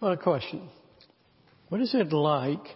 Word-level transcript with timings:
Well, 0.00 0.12
a 0.12 0.16
question. 0.16 0.66
What 1.68 1.82
is 1.82 1.94
it 1.94 2.10
like 2.10 2.64
to 2.64 2.70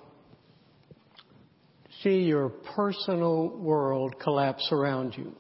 see 2.03 2.19
your 2.19 2.51
personal 2.51 3.49
world 3.49 4.17
collapse 4.21 4.69
around 4.71 5.15
you? 5.17 5.33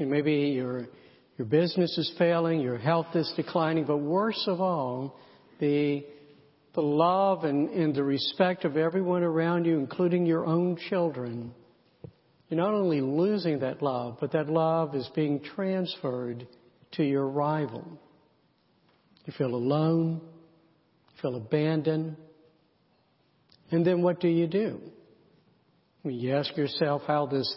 And 0.00 0.10
maybe 0.10 0.32
your, 0.32 0.88
your 1.36 1.46
business 1.46 1.96
is 1.96 2.12
failing, 2.18 2.60
your 2.60 2.76
health 2.76 3.14
is 3.14 3.32
declining, 3.36 3.84
but 3.84 3.98
worse 3.98 4.42
of 4.48 4.60
all, 4.60 5.20
the, 5.60 6.04
the 6.74 6.82
love 6.82 7.44
and, 7.44 7.70
and 7.70 7.94
the 7.94 8.02
respect 8.02 8.64
of 8.64 8.76
everyone 8.76 9.22
around 9.22 9.64
you, 9.64 9.78
including 9.78 10.26
your 10.26 10.44
own 10.44 10.76
children, 10.88 11.54
you're 12.48 12.58
not 12.58 12.74
only 12.74 13.00
losing 13.00 13.60
that 13.60 13.80
love, 13.80 14.16
but 14.20 14.32
that 14.32 14.48
love 14.48 14.96
is 14.96 15.08
being 15.14 15.40
transferred 15.54 16.48
to 16.92 17.04
your 17.04 17.28
rival. 17.28 17.86
You 19.24 19.32
feel 19.38 19.54
alone, 19.54 20.20
feel 21.20 21.36
abandoned. 21.36 22.16
And 23.70 23.84
then 23.84 24.02
what 24.02 24.20
do 24.20 24.28
you 24.28 24.46
do? 24.46 24.80
You 26.04 26.34
ask 26.36 26.56
yourself 26.56 27.02
how 27.06 27.26
this, 27.26 27.54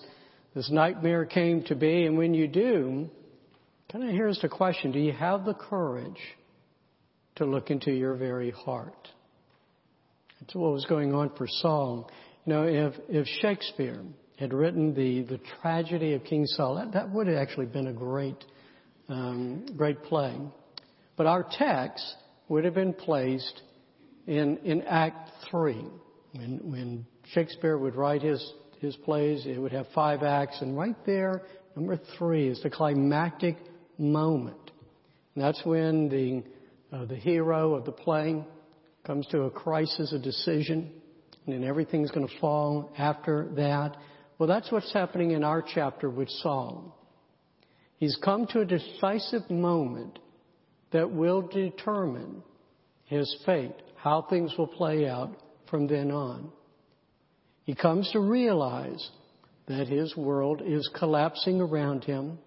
this 0.55 0.69
nightmare 0.69 1.25
came 1.25 1.63
to 1.65 1.75
be, 1.75 2.05
and 2.05 2.17
when 2.17 2.33
you 2.33 2.47
do, 2.47 3.09
kind 3.91 4.03
of 4.03 4.09
here's 4.09 4.39
the 4.41 4.49
question, 4.49 4.91
do 4.91 4.99
you 4.99 5.13
have 5.13 5.45
the 5.45 5.53
courage 5.53 6.19
to 7.35 7.45
look 7.45 7.69
into 7.69 7.91
your 7.91 8.15
very 8.15 8.51
heart? 8.51 9.07
That's 10.39 10.55
what 10.55 10.73
was 10.73 10.85
going 10.85 11.13
on 11.13 11.31
for 11.37 11.47
Saul. 11.47 12.09
You 12.45 12.53
know, 12.53 12.63
if, 12.63 12.95
if 13.07 13.27
Shakespeare 13.41 14.03
had 14.37 14.53
written 14.53 14.95
the, 14.95 15.21
the 15.21 15.39
tragedy 15.61 16.13
of 16.13 16.23
King 16.23 16.45
Saul, 16.47 16.75
that, 16.75 16.93
that 16.93 17.09
would 17.11 17.27
have 17.27 17.37
actually 17.37 17.67
been 17.67 17.87
a 17.87 17.93
great, 17.93 18.43
um, 19.07 19.67
great 19.77 20.01
play. 20.03 20.35
But 21.15 21.27
our 21.27 21.45
text 21.57 22.03
would 22.51 22.65
have 22.65 22.73
been 22.73 22.91
placed 22.91 23.61
in, 24.27 24.57
in 24.65 24.81
Act 24.81 25.29
3. 25.49 25.85
When, 26.33 26.59
when 26.61 27.05
Shakespeare 27.31 27.77
would 27.77 27.95
write 27.95 28.23
his, 28.23 28.45
his 28.79 28.93
plays, 28.97 29.45
it 29.45 29.57
would 29.57 29.71
have 29.71 29.87
five 29.95 30.21
acts, 30.21 30.57
and 30.59 30.77
right 30.77 30.97
there, 31.05 31.43
number 31.77 31.97
three 32.17 32.49
is 32.49 32.61
the 32.61 32.69
climactic 32.69 33.55
moment. 33.97 34.69
And 35.33 35.41
that's 35.45 35.61
when 35.63 36.09
the, 36.09 36.43
uh, 36.93 37.05
the 37.05 37.15
hero 37.15 37.73
of 37.73 37.85
the 37.85 37.93
play 37.93 38.43
comes 39.05 39.27
to 39.27 39.43
a 39.43 39.49
crisis, 39.49 40.11
a 40.11 40.19
decision, 40.19 40.91
and 41.45 41.55
then 41.55 41.63
everything's 41.63 42.11
going 42.11 42.27
to 42.27 42.39
fall 42.41 42.91
after 42.97 43.47
that. 43.55 43.95
Well, 44.39 44.49
that's 44.49 44.69
what's 44.73 44.91
happening 44.91 45.31
in 45.31 45.45
our 45.45 45.61
chapter 45.61 46.09
with 46.09 46.27
Saul. 46.27 46.97
He's 47.95 48.17
come 48.21 48.45
to 48.47 48.59
a 48.59 48.65
decisive 48.65 49.49
moment 49.49 50.19
that 50.91 51.11
will 51.11 51.41
determine 51.41 52.43
his 53.05 53.35
fate, 53.45 53.75
how 53.95 54.21
things 54.29 54.53
will 54.57 54.67
play 54.67 55.07
out 55.07 55.35
from 55.69 55.87
then 55.87 56.11
on. 56.11 56.51
He 57.63 57.75
comes 57.75 58.09
to 58.11 58.19
realize 58.19 59.09
that 59.67 59.87
his 59.87 60.15
world 60.17 60.61
is 60.65 60.89
collapsing 60.97 61.61
around 61.61 62.03
him 62.03 62.39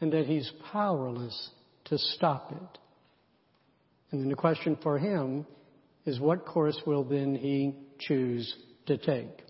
and 0.00 0.12
that 0.12 0.26
he's 0.26 0.50
powerless 0.72 1.50
to 1.86 1.98
stop 1.98 2.52
it. 2.52 2.78
And 4.10 4.20
then 4.20 4.28
the 4.28 4.36
question 4.36 4.78
for 4.82 4.98
him 4.98 5.46
is 6.04 6.20
what 6.20 6.46
course 6.46 6.80
will 6.86 7.04
then 7.04 7.34
he 7.34 7.74
choose 7.98 8.54
to 8.86 8.96
take? 8.96 9.42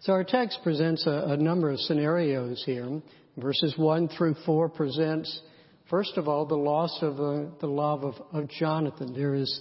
So 0.00 0.12
our 0.12 0.24
text 0.24 0.60
presents 0.62 1.06
a, 1.06 1.24
a 1.28 1.36
number 1.36 1.70
of 1.70 1.80
scenarios 1.80 2.62
here. 2.64 3.02
Verses 3.36 3.74
1 3.76 4.08
through 4.08 4.36
4 4.46 4.68
presents 4.68 5.40
First 5.90 6.18
of 6.18 6.28
all, 6.28 6.44
the 6.44 6.54
loss 6.54 6.98
of 7.00 7.14
uh, 7.14 7.50
the 7.60 7.66
love 7.66 8.04
of, 8.04 8.14
of 8.32 8.48
Jonathan. 8.48 9.14
There 9.14 9.34
is 9.34 9.60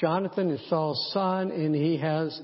Jonathan 0.00 0.50
is 0.50 0.68
Saul's 0.68 1.10
son, 1.12 1.50
and 1.50 1.74
he 1.74 1.96
has 1.96 2.40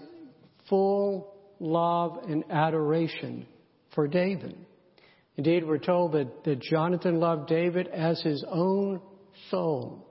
full 0.69 1.35
love 1.61 2.19
and 2.29 2.45
adoration 2.51 3.47
for 3.95 4.09
David. 4.09 4.57
Indeed, 5.37 5.65
we're 5.65 5.79
told 5.79 6.13
that, 6.13 6.45
that 6.45 6.61
Jonathan 6.61 7.21
loved 7.21 7.49
David 7.49 7.89
as 7.89 8.21
his 8.23 8.45
own 8.49 9.01
soul. 9.51 10.07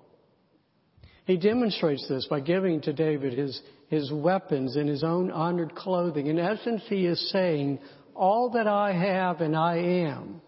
He 1.25 1.37
demonstrates 1.37 2.05
this 2.09 2.27
by 2.29 2.41
giving 2.41 2.81
to 2.81 2.93
David 2.93 3.37
his, 3.37 3.61
his 3.87 4.11
weapons 4.11 4.75
and 4.75 4.89
his 4.89 5.03
own 5.03 5.31
honored 5.31 5.75
clothing. 5.75 6.27
In 6.27 6.39
essence, 6.39 6.83
he 6.87 7.05
is 7.05 7.31
saying, 7.31 7.79
All 8.13 8.51
that 8.51 8.67
I 8.67 8.91
have 8.91 9.39
and 9.39 9.55
I 9.55 9.77
am, 9.77 10.41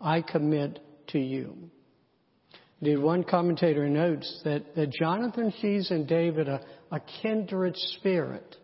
I 0.00 0.22
commit 0.22 0.78
to 1.08 1.18
you. 1.18 1.70
Indeed, 2.80 2.98
one 2.98 3.24
commentator 3.24 3.88
notes 3.88 4.40
that, 4.44 4.74
that 4.74 4.92
Jonathan 4.92 5.52
sees 5.62 5.90
in 5.90 6.06
David 6.06 6.48
a, 6.48 6.60
a 6.90 7.00
kindred 7.22 7.74
spirit. 7.76 8.54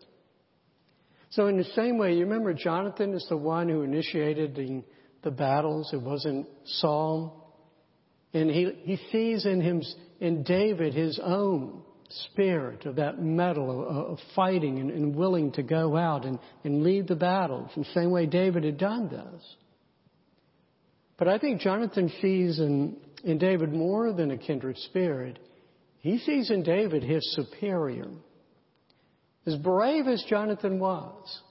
So 1.31 1.47
in 1.47 1.57
the 1.57 1.63
same 1.75 1.97
way, 1.97 2.13
you 2.13 2.25
remember 2.25 2.53
Jonathan 2.53 3.13
is 3.13 3.25
the 3.27 3.37
one 3.37 3.67
who 3.67 3.81
initiated 3.81 4.55
the, 4.55 4.83
the 5.23 5.31
battles. 5.31 5.89
It 5.91 6.01
wasn't 6.01 6.47
Saul. 6.65 7.57
And 8.33 8.51
he, 8.51 8.71
he 8.83 8.97
sees 9.11 9.45
in 9.45 9.59
him, 9.59 9.81
in 10.19 10.43
David, 10.43 10.93
his 10.93 11.19
own 11.23 11.81
spirit 12.31 12.85
of 12.85 12.97
that 12.97 13.19
mettle 13.19 13.71
of, 13.71 14.11
of 14.11 14.19
fighting 14.35 14.77
and, 14.77 14.91
and, 14.91 15.15
willing 15.15 15.51
to 15.53 15.63
go 15.63 15.97
out 15.97 16.25
and, 16.25 16.37
and 16.63 16.83
lead 16.83 17.07
the 17.07 17.15
battles. 17.15 17.71
In 17.75 17.83
the 17.83 17.89
same 17.93 18.11
way 18.11 18.27
David 18.27 18.63
had 18.63 18.77
done 18.77 19.09
this. 19.09 19.43
But 21.17 21.27
I 21.27 21.37
think 21.37 21.61
Jonathan 21.61 22.11
sees 22.21 22.59
in, 22.59 22.97
in 23.23 23.37
David 23.37 23.71
more 23.71 24.13
than 24.13 24.31
a 24.31 24.37
kindred 24.37 24.77
spirit. 24.77 25.39
He 25.99 26.17
sees 26.19 26.49
in 26.49 26.63
David 26.63 27.03
his 27.03 27.35
superior. 27.35 28.09
As 29.45 29.55
brave 29.57 30.07
as 30.07 30.23
Jonathan 30.27 30.79
was, 30.79 31.41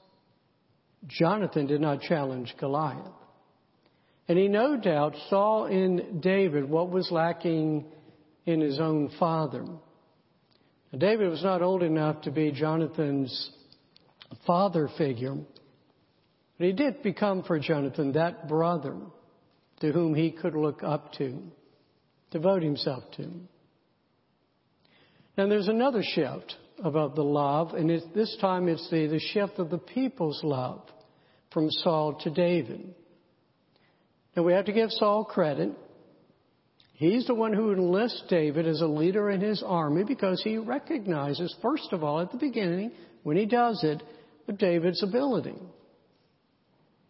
Jonathan 1.06 1.66
did 1.66 1.80
not 1.80 2.00
challenge 2.00 2.54
Goliath. 2.58 3.12
And 4.28 4.38
he 4.38 4.48
no 4.48 4.76
doubt 4.76 5.14
saw 5.28 5.66
in 5.66 6.20
David 6.20 6.68
what 6.68 6.90
was 6.90 7.10
lacking 7.10 7.84
in 8.46 8.60
his 8.60 8.80
own 8.80 9.10
father. 9.18 9.64
Now, 9.64 10.98
David 10.98 11.28
was 11.28 11.42
not 11.42 11.62
old 11.62 11.82
enough 11.82 12.22
to 12.22 12.30
be 12.30 12.52
Jonathan's 12.52 13.50
father 14.46 14.88
figure, 14.96 15.36
but 16.58 16.66
he 16.66 16.72
did 16.72 17.02
become 17.02 17.42
for 17.42 17.58
Jonathan 17.58 18.12
that 18.12 18.48
brother 18.48 18.96
to 19.82 19.92
whom 19.92 20.14
he 20.14 20.30
could 20.30 20.54
look 20.54 20.82
up 20.84 21.12
to, 21.14 21.36
devote 22.30 22.62
himself 22.62 23.02
to. 23.16 23.28
Now 25.36 25.48
there's 25.48 25.68
another 25.68 26.02
shift 26.04 26.54
about 26.82 27.16
the 27.16 27.24
love, 27.24 27.74
and 27.74 27.90
this 28.14 28.36
time 28.40 28.68
it's 28.68 28.88
the, 28.90 29.08
the 29.08 29.18
shift 29.18 29.58
of 29.58 29.70
the 29.70 29.78
people's 29.78 30.40
love 30.44 30.82
from 31.52 31.68
Saul 31.68 32.14
to 32.22 32.30
David. 32.30 32.94
Now 34.36 34.44
we 34.44 34.52
have 34.52 34.66
to 34.66 34.72
give 34.72 34.90
Saul 34.92 35.24
credit. 35.24 35.72
He's 36.92 37.26
the 37.26 37.34
one 37.34 37.52
who 37.52 37.72
enlists 37.72 38.22
David 38.28 38.68
as 38.68 38.80
a 38.82 38.86
leader 38.86 39.30
in 39.30 39.40
his 39.40 39.64
army 39.66 40.04
because 40.04 40.40
he 40.44 40.58
recognizes, 40.58 41.54
first 41.60 41.88
of 41.90 42.04
all, 42.04 42.20
at 42.20 42.30
the 42.30 42.38
beginning, 42.38 42.92
when 43.24 43.36
he 43.36 43.46
does 43.46 43.82
it, 43.82 44.00
David's 44.58 45.02
ability. 45.02 45.58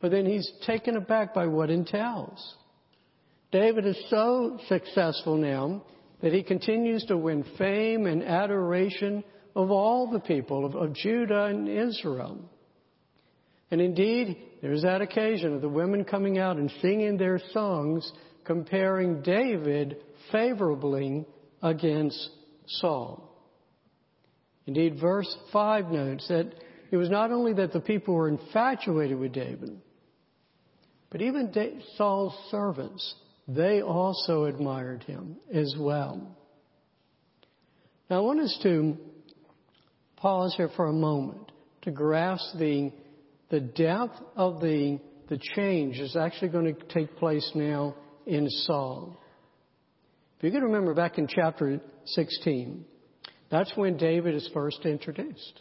But 0.00 0.10
then 0.10 0.24
he's 0.24 0.50
taken 0.66 0.96
aback 0.96 1.34
by 1.34 1.46
what 1.48 1.68
entails. 1.68 2.56
David 3.52 3.86
is 3.86 4.02
so 4.08 4.58
successful 4.66 5.36
now 5.36 5.84
that 6.22 6.32
he 6.32 6.42
continues 6.42 7.04
to 7.04 7.18
win 7.18 7.44
fame 7.58 8.06
and 8.06 8.24
adoration 8.24 9.22
of 9.54 9.70
all 9.70 10.10
the 10.10 10.20
people 10.20 10.64
of, 10.64 10.74
of 10.74 10.94
Judah 10.94 11.44
and 11.44 11.68
Israel. 11.68 12.38
And 13.70 13.80
indeed, 13.80 14.38
there's 14.62 14.82
that 14.82 15.02
occasion 15.02 15.54
of 15.54 15.60
the 15.60 15.68
women 15.68 16.04
coming 16.04 16.38
out 16.38 16.56
and 16.56 16.72
singing 16.80 17.18
their 17.18 17.40
songs 17.52 18.10
comparing 18.44 19.20
David 19.22 19.96
favorably 20.30 21.26
against 21.62 22.30
Saul. 22.66 23.28
Indeed, 24.66 24.98
verse 24.98 25.36
5 25.52 25.90
notes 25.90 26.26
that 26.28 26.54
it 26.90 26.96
was 26.96 27.10
not 27.10 27.32
only 27.32 27.52
that 27.54 27.72
the 27.72 27.80
people 27.80 28.14
were 28.14 28.28
infatuated 28.28 29.18
with 29.18 29.32
David, 29.32 29.78
but 31.10 31.20
even 31.20 31.52
Saul's 31.96 32.34
servants 32.50 33.14
they 33.48 33.82
also 33.82 34.44
admired 34.44 35.02
him 35.04 35.36
as 35.52 35.74
well. 35.78 36.36
Now 38.08 38.18
I 38.18 38.20
want 38.20 38.40
us 38.40 38.58
to 38.62 38.96
pause 40.16 40.54
here 40.56 40.70
for 40.76 40.86
a 40.86 40.92
moment 40.92 41.50
to 41.82 41.90
grasp 41.90 42.56
the, 42.58 42.92
the 43.50 43.60
depth 43.60 44.20
of 44.36 44.60
the, 44.60 45.00
the 45.28 45.38
change 45.54 45.98
that's 45.98 46.16
actually 46.16 46.48
going 46.48 46.74
to 46.74 46.84
take 46.94 47.16
place 47.16 47.50
now 47.54 47.96
in 48.26 48.48
Saul. 48.48 49.18
If 50.38 50.44
you 50.44 50.50
can 50.50 50.62
remember 50.62 50.94
back 50.94 51.18
in 51.18 51.26
chapter 51.26 51.80
16, 52.04 52.84
that's 53.50 53.72
when 53.76 53.96
David 53.96 54.34
is 54.34 54.48
first 54.54 54.84
introduced. 54.84 55.60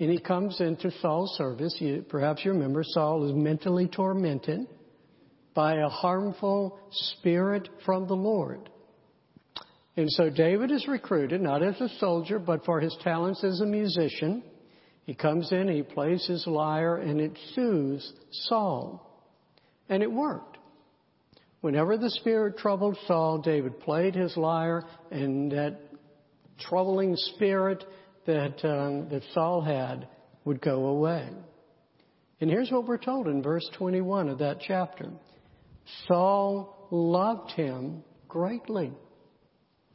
And 0.00 0.10
he 0.10 0.18
comes 0.20 0.60
into 0.60 0.90
Saul's 1.00 1.36
service. 1.36 1.76
You, 1.80 2.04
perhaps 2.08 2.44
you 2.44 2.52
remember 2.52 2.82
Saul 2.84 3.28
is 3.28 3.34
mentally 3.34 3.88
tormented 3.88 4.66
by 5.58 5.74
a 5.74 5.88
harmful 5.88 6.78
spirit 6.92 7.68
from 7.84 8.06
the 8.06 8.14
Lord. 8.14 8.70
And 9.96 10.08
so 10.08 10.30
David 10.30 10.70
is 10.70 10.86
recruited, 10.86 11.40
not 11.40 11.64
as 11.64 11.80
a 11.80 11.88
soldier, 11.98 12.38
but 12.38 12.64
for 12.64 12.78
his 12.78 12.96
talents 13.02 13.42
as 13.42 13.60
a 13.60 13.66
musician. 13.66 14.44
He 15.04 15.14
comes 15.14 15.50
in, 15.50 15.66
he 15.66 15.82
plays 15.82 16.24
his 16.28 16.46
lyre, 16.46 16.98
and 16.98 17.20
it 17.20 17.36
soothes 17.56 18.12
Saul. 18.30 19.04
And 19.88 20.00
it 20.00 20.12
worked. 20.12 20.58
Whenever 21.60 21.96
the 21.96 22.10
spirit 22.10 22.56
troubled 22.58 22.96
Saul, 23.08 23.38
David 23.38 23.80
played 23.80 24.14
his 24.14 24.36
lyre, 24.36 24.84
and 25.10 25.50
that 25.50 25.80
troubling 26.60 27.16
spirit 27.34 27.82
that, 28.26 28.64
um, 28.64 29.08
that 29.08 29.24
Saul 29.34 29.62
had 29.62 30.06
would 30.44 30.60
go 30.60 30.86
away. 30.86 31.28
And 32.40 32.48
here's 32.48 32.70
what 32.70 32.86
we're 32.86 32.96
told 32.96 33.26
in 33.26 33.42
verse 33.42 33.68
21 33.76 34.28
of 34.28 34.38
that 34.38 34.60
chapter 34.60 35.10
Saul 36.06 36.88
loved 36.90 37.52
him 37.52 38.02
greatly. 38.28 38.92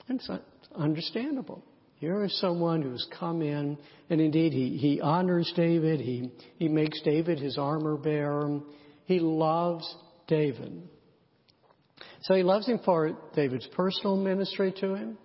And 0.08 0.20
it's 0.20 0.30
understandable. 0.76 1.64
Here 1.96 2.24
is 2.26 2.38
someone 2.40 2.82
who's 2.82 3.08
come 3.18 3.42
in, 3.42 3.78
and 4.10 4.20
indeed 4.20 4.52
he, 4.52 4.78
he 4.78 5.00
honors 5.00 5.52
David. 5.56 6.02
He, 6.02 6.32
he 6.58 6.68
makes 6.68 7.02
David 7.02 7.40
his 7.40 7.58
armor 7.58 7.96
bearer. 7.96 8.60
He 9.06 9.20
loves 9.20 9.96
David. 10.28 10.84
So 12.24 12.36
he 12.36 12.44
loves 12.44 12.68
him 12.68 12.80
for 12.84 13.18
David's 13.36 13.68
personal 13.68 14.18
ministry 14.18 14.74
to 14.82 14.96
him. 14.96 15.18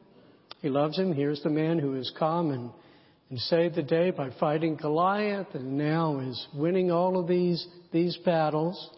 He 0.61 0.69
loves 0.69 0.99
him. 0.99 1.13
Here's 1.13 1.43
the 1.43 1.51
man 1.51 1.79
who 1.79 1.95
has 1.95 2.13
come 2.19 2.51
and, 2.51 2.71
and 3.31 3.39
saved 3.39 3.75
the 3.75 3.83
day 3.83 4.11
by 4.11 4.31
fighting 4.39 4.77
Goliath 4.77 5.55
and 5.55 5.77
now 5.77 6.21
is 6.21 6.47
winning 6.55 6.91
all 6.91 7.19
of 7.19 7.27
these, 7.27 7.67
these 7.93 8.17
battles. 8.25 8.91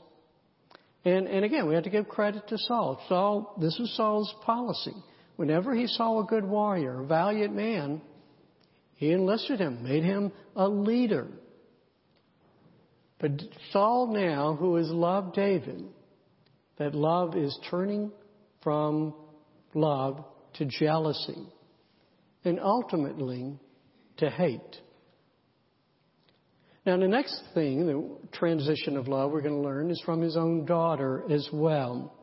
And, 1.04 1.26
and 1.26 1.44
again, 1.44 1.66
we 1.66 1.74
have 1.74 1.84
to 1.84 1.90
give 1.90 2.08
credit 2.08 2.48
to 2.48 2.58
Saul. 2.58 3.00
Saul, 3.08 3.54
this 3.60 3.76
was 3.78 3.94
Saul's 3.96 4.34
policy. 4.44 4.94
Whenever 5.36 5.74
he 5.74 5.86
saw 5.86 6.20
a 6.20 6.24
good 6.24 6.44
warrior, 6.44 7.00
a 7.00 7.06
valiant 7.06 7.54
man, 7.54 8.02
he 8.96 9.10
enlisted 9.12 9.58
him, 9.58 9.82
made 9.82 10.04
him 10.04 10.30
a 10.54 10.68
leader. 10.68 11.28
But 13.18 13.32
Saul 13.70 14.12
now, 14.12 14.54
who 14.54 14.76
has 14.76 14.90
loved 14.90 15.34
David, 15.34 15.84
that 16.76 16.94
love 16.94 17.36
is 17.36 17.58
turning 17.70 18.12
from 18.62 19.14
love 19.74 20.24
to 20.54 20.66
jealousy 20.66 21.46
and 22.44 22.60
ultimately 22.60 23.58
to 24.18 24.28
hate. 24.28 24.76
Now, 26.86 26.96
the 26.96 27.08
next 27.08 27.42
thing, 27.52 27.86
the 27.86 28.28
transition 28.32 28.96
of 28.96 29.06
love 29.06 29.32
we're 29.32 29.42
going 29.42 29.60
to 29.60 29.68
learn 29.68 29.90
is 29.90 30.00
from 30.04 30.22
his 30.22 30.36
own 30.36 30.64
daughter 30.64 31.24
as 31.30 31.46
well. 31.52 32.14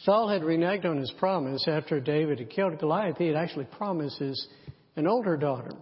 Saul 0.00 0.28
had 0.28 0.42
reneged 0.42 0.84
on 0.84 0.98
his 0.98 1.10
promise 1.18 1.66
after 1.66 1.98
David 1.98 2.38
had 2.38 2.50
killed 2.50 2.78
Goliath. 2.78 3.16
He 3.16 3.28
had 3.28 3.36
actually 3.36 3.64
promised 3.64 4.20
an 4.20 5.06
older 5.06 5.38
daughter 5.38 5.72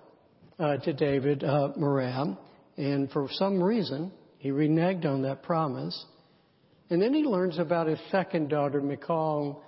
uh, 0.58 0.76
to 0.76 0.92
David, 0.92 1.42
uh, 1.42 1.70
and 2.76 3.10
for 3.10 3.28
some 3.32 3.60
reason 3.60 4.12
he 4.38 4.50
reneged 4.50 5.04
on 5.04 5.22
that 5.22 5.42
promise. 5.42 6.06
And 6.90 7.02
then 7.02 7.12
he 7.12 7.24
learns 7.24 7.58
about 7.58 7.88
his 7.88 7.98
second 8.12 8.50
daughter, 8.50 8.80
Michal, 8.80 9.64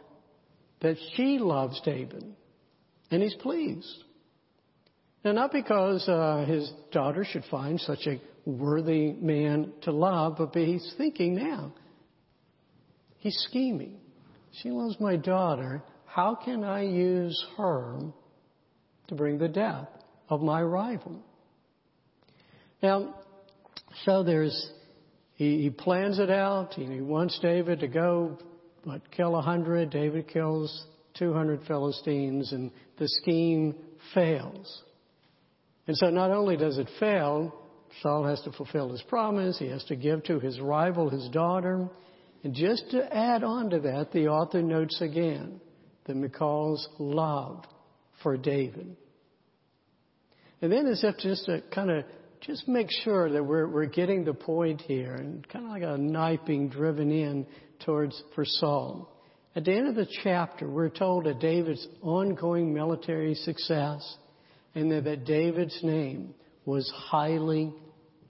that 0.81 0.97
she 1.15 1.39
loves 1.39 1.81
David, 1.85 2.25
and 3.11 3.21
he's 3.21 3.35
pleased. 3.35 4.05
Now, 5.27 5.33
not 5.33 5.51
because 5.51 6.09
uh, 6.09 6.45
his 6.47 6.71
daughter 6.93 7.25
should 7.25 7.43
find 7.51 7.81
such 7.81 8.07
a 8.07 8.21
worthy 8.49 9.11
man 9.11 9.73
to 9.83 9.91
love, 9.91 10.37
but 10.39 10.55
he's 10.55 10.95
thinking 10.97 11.35
now. 11.35 11.75
He's 13.17 13.37
scheming. 13.49 13.97
She 14.63 14.71
loves 14.71 15.01
my 15.01 15.17
daughter. 15.17 15.83
How 16.05 16.37
can 16.37 16.63
I 16.63 16.83
use 16.83 17.45
her 17.57 17.99
to 19.09 19.15
bring 19.17 19.39
the 19.39 19.49
death 19.49 19.89
of 20.29 20.43
my 20.43 20.63
rival? 20.63 21.21
Now, 22.81 23.17
so 24.05 24.23
there's, 24.23 24.71
he, 25.35 25.61
he 25.61 25.71
plans 25.71 26.21
it 26.21 26.31
out. 26.31 26.75
He, 26.75 26.85
he 26.85 27.01
wants 27.01 27.37
David 27.43 27.81
to 27.81 27.89
go, 27.89 28.39
but 28.85 29.11
kill 29.11 29.35
a 29.35 29.43
hundred. 29.43 29.91
David 29.91 30.29
kills 30.29 30.87
200 31.19 31.63
Philistines 31.67 32.53
and 32.53 32.71
the 32.97 33.09
scheme 33.09 33.75
fails. 34.15 34.85
And 35.87 35.97
so 35.97 36.11
not 36.11 36.31
only 36.31 36.57
does 36.57 36.79
it 36.79 36.89
fail, 36.99 37.55
Saul 38.03 38.25
has 38.25 38.41
to 38.43 38.53
fulfill 38.53 38.91
his 38.91 39.03
promise. 39.03 39.59
He 39.59 39.69
has 39.69 39.85
to 39.85 39.97
give 39.97 40.25
to 40.25 40.41
his 40.41 40.61
rival 40.61 41.09
his 41.09 41.29
daughter. 41.29 41.89
And 42.43 42.55
just 42.55 42.91
to 42.91 43.17
add 43.17 43.45
on 43.45 43.71
to 43.71 43.81
that, 43.81 44.13
the 44.13 44.29
author 44.29 44.63
notes 44.63 45.01
again 45.01 45.61
the 46.07 46.15
Michal's 46.15 46.89
love 46.99 47.65
for 48.23 48.37
David. 48.37 48.97
And 50.63 50.73
then 50.73 50.87
if 50.87 51.19
just 51.19 51.47
to 51.47 51.63
kind 51.75 51.91
of 51.91 52.05
just 52.41 52.69
make 52.69 52.89
sure 53.03 53.31
that 53.31 53.43
we're, 53.43 53.69
we're 53.69 53.87
getting 53.87 54.25
the 54.25 54.35
point 54.35 54.81
here 54.83 55.15
and 55.15 55.47
kind 55.49 55.65
of 55.65 55.71
like 55.71 55.83
a 55.83 55.99
knife 55.99 56.41
being 56.47 56.69
driven 56.69 57.11
in 57.11 57.47
towards 57.85 58.23
for 58.35 58.45
Saul. 58.45 59.13
At 59.55 59.65
the 59.65 59.73
end 59.73 59.89
of 59.89 59.95
the 59.95 60.07
chapter, 60.23 60.69
we're 60.69 60.91
told 60.91 61.27
of 61.27 61.41
David's 61.41 61.87
ongoing 62.03 62.73
military 62.73 63.35
success 63.35 64.17
and 64.77 64.93
that, 64.93 65.25
David's 65.25 65.79
name 65.83 66.35
was 66.67 66.93
highly 66.95 67.73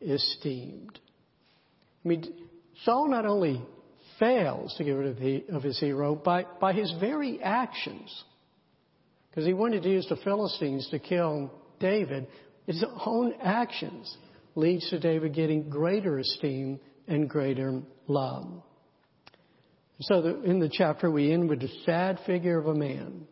esteemed. 0.01 0.99
I 2.05 2.09
mean, 2.09 2.25
Saul 2.85 3.09
not 3.09 3.27
only 3.27 3.61
fails 4.21 4.75
to 4.79 4.85
get 4.85 4.93
rid 4.93 5.09
of, 5.09 5.19
the, 5.19 5.45
of 5.53 5.63
his 5.65 5.79
hero 5.81 6.15
by, 6.15 6.45
by 6.61 6.73
his 6.73 6.93
very 7.01 7.43
actions. 7.43 8.25
Because 9.29 9.45
he 9.45 9.55
wanted 9.55 9.83
to 9.83 9.91
use 9.91 10.07
the 10.09 10.17
Philistines 10.17 10.89
to 10.93 11.01
kill 11.01 11.53
David. 11.81 12.29
His 12.67 12.85
own 13.05 13.35
actions 13.43 14.17
leads 14.55 14.89
to 14.91 15.01
David 15.01 15.35
getting 15.35 15.69
greater 15.69 16.19
esteem 16.19 16.79
and 17.09 17.29
greater 17.29 17.83
love. 18.07 18.63
So 20.01 20.23
the, 20.23 20.43
in 20.43 20.61
the 20.61 20.71
chapter 20.73 21.11
we 21.11 21.33
end 21.33 21.49
with 21.49 21.61
the 21.61 21.71
sad 21.85 22.21
figure 22.25 22.59
of 22.59 22.67
a 22.67 22.75
man 22.75 23.27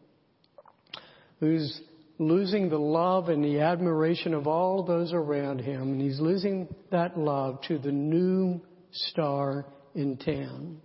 who's 1.39 1.81
losing 2.19 2.69
the 2.69 2.79
love 2.79 3.29
and 3.29 3.45
the 3.45 3.61
admiration 3.61 4.35
of 4.35 4.47
all 4.47 4.85
those 4.85 5.13
around 5.13 5.61
him, 5.61 5.93
and 5.93 6.01
he's 6.01 6.21
losing 6.21 6.69
that 6.91 7.19
love 7.19 7.61
to 7.63 7.79
the 7.79 7.91
new 7.91 8.61
star 8.93 9.67
in 9.95 10.17
town. 10.17 10.81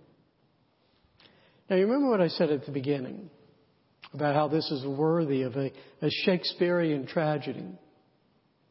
Now, 1.68 1.76
you 1.76 1.86
remember 1.86 2.10
what 2.10 2.20
I 2.20 2.28
said 2.28 2.50
at 2.50 2.66
the 2.66 2.72
beginning 2.72 3.30
about 4.12 4.34
how 4.34 4.48
this 4.48 4.68
is 4.72 4.84
worthy 4.84 5.42
of 5.42 5.54
a, 5.54 5.70
a 6.02 6.10
Shakespearean 6.24 7.06
tragedy. 7.06 7.64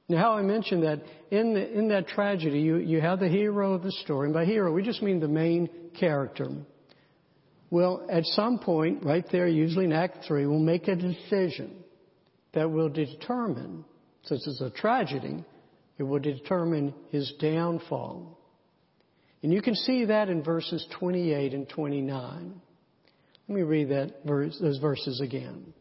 Now, 0.10 0.18
how 0.18 0.32
I 0.34 0.42
mentioned 0.42 0.84
that 0.84 1.01
in, 1.32 1.54
the, 1.54 1.72
in 1.72 1.88
that 1.89 2.08
tragedy, 2.08 2.60
you, 2.60 2.78
you 2.78 3.00
have 3.00 3.20
the 3.20 3.30
hero 3.30 3.74
of 3.74 3.84
the 3.84 3.92
story. 4.04 4.28
And 4.28 4.34
by 4.34 4.44
hero, 4.44 4.74
we 4.74 4.84
just 4.84 5.01
mean 5.01 5.22
the 5.22 5.30
main 5.30 5.70
character. 5.98 6.50
Well, 7.70 8.06
at 8.12 8.25
some 8.25 8.60
point, 8.60 9.06
right 9.06 9.25
there, 9.32 9.48
usually 9.48 9.86
in 9.86 9.94
Act 9.94 10.25
3, 10.28 10.46
we'll 10.48 10.60
make 10.60 10.88
a 10.89 10.96
decision 10.96 11.84
that 12.53 12.70
will 12.70 12.89
determine, 12.89 13.86
since 14.24 14.46
it's 14.48 14.62
a 14.62 14.70
tragedy, 14.70 15.44
it 15.98 16.03
will 16.03 16.20
determine 16.20 16.94
his 17.10 17.34
downfall. 17.39 18.38
And 19.41 19.53
you 19.53 19.62
can 19.62 19.75
see 19.75 20.06
that 20.06 20.29
in 20.29 20.44
verses 20.44 20.86
28 21.00 21.53
and 21.53 21.70
29. 21.70 22.62
Let 23.48 23.56
me 23.56 23.62
read 23.62 23.89
that 23.89 24.25
verse, 24.25 24.58
those 24.62 24.77
verses 24.79 25.22
again. 25.22 25.74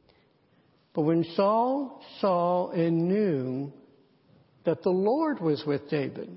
But 0.95 1.03
when 1.03 1.25
Saul 1.35 2.03
saw 2.21 2.71
and 2.71 3.09
knew 3.09 3.73
that 4.65 4.83
the 4.83 4.91
Lord 4.91 5.41
was 5.41 5.63
with 5.67 5.89
David, 5.91 6.31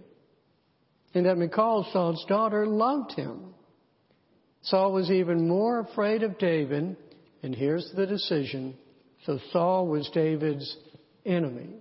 and 1.14 1.26
that 1.26 1.38
Michal, 1.38 1.88
Saul's 1.92 2.24
daughter, 2.28 2.66
loved 2.66 3.14
him, 3.14 3.54
Saul 4.64 4.94
was 4.94 5.10
even 5.10 5.48
more 5.48 5.80
afraid 5.80 6.24
of 6.24 6.38
David, 6.38 6.96
and 7.42 7.56
here's 7.56 7.92
the 7.96 8.06
decision. 8.06 8.78
So 9.26 9.40
Saul 9.52 9.88
was 9.88 10.10
David's 10.14 10.78
enemy 11.26 11.76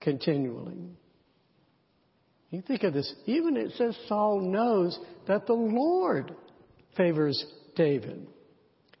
continually. 0.00 0.90
You 2.50 2.60
think 2.60 2.82
of 2.82 2.92
this. 2.92 3.12
Even 3.24 3.56
it 3.56 3.72
says 3.78 3.96
Saul 4.08 4.40
knows 4.40 4.98
that 5.26 5.46
the 5.46 5.54
Lord 5.54 6.34
favors 6.96 7.42
David. 7.74 8.26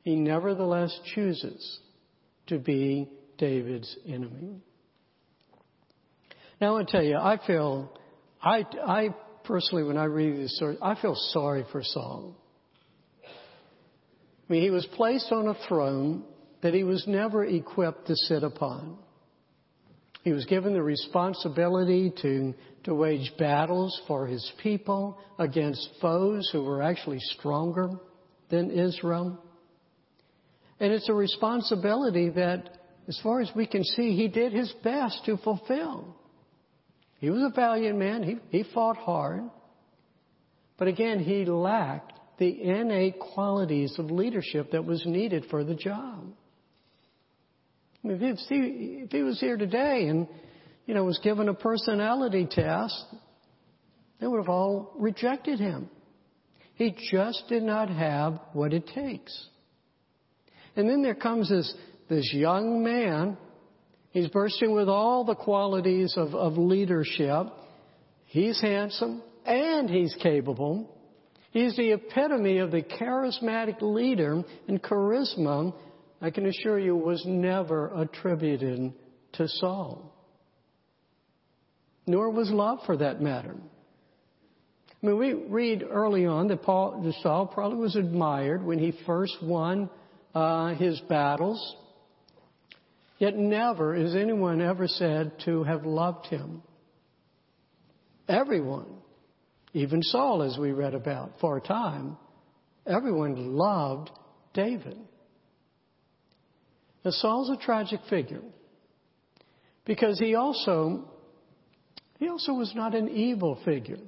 He 0.02 0.16
nevertheless 0.16 0.98
chooses 1.14 1.80
to 2.46 2.58
be 2.58 3.10
David's 3.36 3.94
enemy. 4.06 4.62
Now 6.60 6.68
I 6.68 6.70
want 6.70 6.88
to 6.88 6.92
tell 6.92 7.04
you, 7.04 7.16
I 7.16 7.38
feel, 7.46 7.92
I, 8.40 8.64
I 8.86 9.08
personally, 9.44 9.84
when 9.84 9.98
I 9.98 10.04
read 10.04 10.38
this 10.38 10.56
story, 10.56 10.78
I 10.80 10.94
feel 10.94 11.14
sorry 11.32 11.66
for 11.70 11.82
Saul. 11.82 12.36
I 13.24 14.52
mean, 14.52 14.62
he 14.62 14.70
was 14.70 14.86
placed 14.94 15.30
on 15.30 15.48
a 15.48 15.54
throne 15.68 16.24
that 16.62 16.74
he 16.74 16.84
was 16.84 17.04
never 17.06 17.44
equipped 17.44 18.06
to 18.06 18.16
sit 18.16 18.42
upon. 18.42 18.96
He 20.22 20.32
was 20.32 20.44
given 20.46 20.72
the 20.72 20.82
responsibility 20.82 22.12
to, 22.22 22.54
to 22.84 22.94
wage 22.94 23.32
battles 23.38 24.00
for 24.06 24.26
his 24.26 24.50
people 24.62 25.18
against 25.38 25.88
foes 26.00 26.48
who 26.52 26.62
were 26.62 26.80
actually 26.80 27.18
stronger 27.18 27.90
than 28.48 28.70
Israel. 28.70 29.42
And 30.78 30.92
it's 30.92 31.08
a 31.08 31.14
responsibility 31.14 32.30
that, 32.30 32.68
as 33.08 33.18
far 33.22 33.40
as 33.40 33.50
we 33.56 33.66
can 33.66 33.82
see, 33.82 34.16
he 34.16 34.28
did 34.28 34.52
his 34.52 34.72
best 34.84 35.24
to 35.26 35.36
fulfill. 35.38 36.16
He 37.18 37.30
was 37.30 37.42
a 37.42 37.54
valiant 37.54 37.98
man. 37.98 38.22
He, 38.22 38.58
he 38.58 38.64
fought 38.72 38.96
hard. 38.96 39.42
But 40.78 40.86
again, 40.88 41.18
he 41.20 41.44
lacked 41.44 42.12
the 42.38 42.62
innate 42.62 43.18
qualities 43.18 43.96
of 43.98 44.10
leadership 44.10 44.70
that 44.72 44.84
was 44.84 45.04
needed 45.04 45.46
for 45.50 45.64
the 45.64 45.74
job. 45.74 46.32
I 48.04 48.08
mean, 48.08 48.22
if, 48.22 48.38
he, 48.48 49.02
if 49.04 49.10
he 49.10 49.22
was 49.22 49.38
here 49.38 49.56
today 49.56 50.06
and, 50.08 50.26
you 50.86 50.94
know, 50.94 51.04
was 51.04 51.20
given 51.22 51.48
a 51.48 51.54
personality 51.54 52.46
test, 52.50 53.04
they 54.20 54.26
would 54.26 54.38
have 54.38 54.48
all 54.48 54.92
rejected 54.98 55.60
him. 55.60 55.88
He 56.74 56.96
just 57.10 57.44
did 57.48 57.62
not 57.62 57.90
have 57.90 58.40
what 58.52 58.72
it 58.72 58.88
takes. 58.88 59.48
And 60.74 60.88
then 60.88 61.02
there 61.02 61.14
comes 61.14 61.48
this, 61.48 61.72
this 62.08 62.32
young 62.32 62.82
man. 62.82 63.36
He's 64.10 64.28
bursting 64.28 64.74
with 64.74 64.88
all 64.88 65.24
the 65.24 65.34
qualities 65.34 66.14
of, 66.16 66.34
of 66.34 66.58
leadership. 66.58 67.46
He's 68.26 68.60
handsome 68.60 69.22
and 69.44 69.88
he's 69.88 70.14
capable. 70.22 70.98
He's 71.50 71.76
the 71.76 71.92
epitome 71.92 72.58
of 72.58 72.70
the 72.70 72.82
charismatic 72.82 73.82
leader 73.82 74.42
and 74.66 74.82
charisma, 74.82 75.74
I 76.22 76.30
can 76.30 76.46
assure 76.46 76.78
you, 76.78 76.94
was 76.94 77.24
never 77.26 77.92
attributed 77.94 78.92
to 79.32 79.48
Saul. 79.48 80.14
Nor 82.06 82.30
was 82.30 82.48
love 82.48 82.78
for 82.86 82.96
that 82.96 83.20
matter. 83.20 83.56
I 85.02 85.06
mean, 85.06 85.18
we 85.18 85.34
read 85.34 85.82
early 85.82 86.26
on 86.26 86.46
that 86.48 86.62
Paul, 86.62 87.02
that 87.02 87.14
Saul 87.22 87.48
probably 87.48 87.78
was 87.78 87.96
admired 87.96 88.62
when 88.64 88.78
he 88.78 88.92
first 89.04 89.36
won 89.42 89.90
uh, 90.32 90.74
his 90.76 91.00
battles. 91.08 91.76
Yet 93.18 93.36
never 93.36 93.94
is 93.94 94.14
anyone 94.14 94.62
ever 94.62 94.86
said 94.86 95.32
to 95.44 95.64
have 95.64 95.84
loved 95.84 96.26
him. 96.26 96.62
Everyone, 98.28 98.86
even 99.72 100.02
Saul, 100.02 100.42
as 100.42 100.56
we 100.56 100.70
read 100.70 100.94
about 100.94 101.32
for 101.40 101.56
a 101.56 101.60
time, 101.60 102.16
everyone 102.86 103.56
loved 103.56 104.10
David. 104.54 104.98
Now, 107.04 107.10
Saul's 107.10 107.50
a 107.50 107.56
tragic 107.56 108.00
figure 108.08 108.42
because 109.84 110.18
he 110.18 110.34
also 110.34 111.08
he 112.18 112.28
also 112.28 112.52
was 112.52 112.72
not 112.74 112.94
an 112.94 113.08
evil 113.08 113.58
figure. 113.64 113.98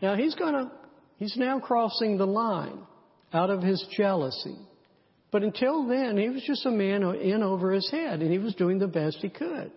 Now 0.00 0.14
he's 0.14 0.34
gonna 0.34 0.70
he's 1.16 1.36
now 1.36 1.58
crossing 1.58 2.16
the 2.16 2.26
line 2.26 2.78
out 3.32 3.50
of 3.50 3.62
his 3.62 3.84
jealousy. 3.96 4.56
But 5.32 5.42
until 5.42 5.86
then, 5.86 6.16
he 6.16 6.28
was 6.28 6.42
just 6.42 6.66
a 6.66 6.70
man 6.70 7.02
in 7.02 7.42
over 7.42 7.72
his 7.72 7.88
head, 7.90 8.20
and 8.20 8.32
he 8.32 8.38
was 8.38 8.54
doing 8.54 8.78
the 8.78 8.88
best 8.88 9.18
he 9.18 9.28
could. 9.28 9.70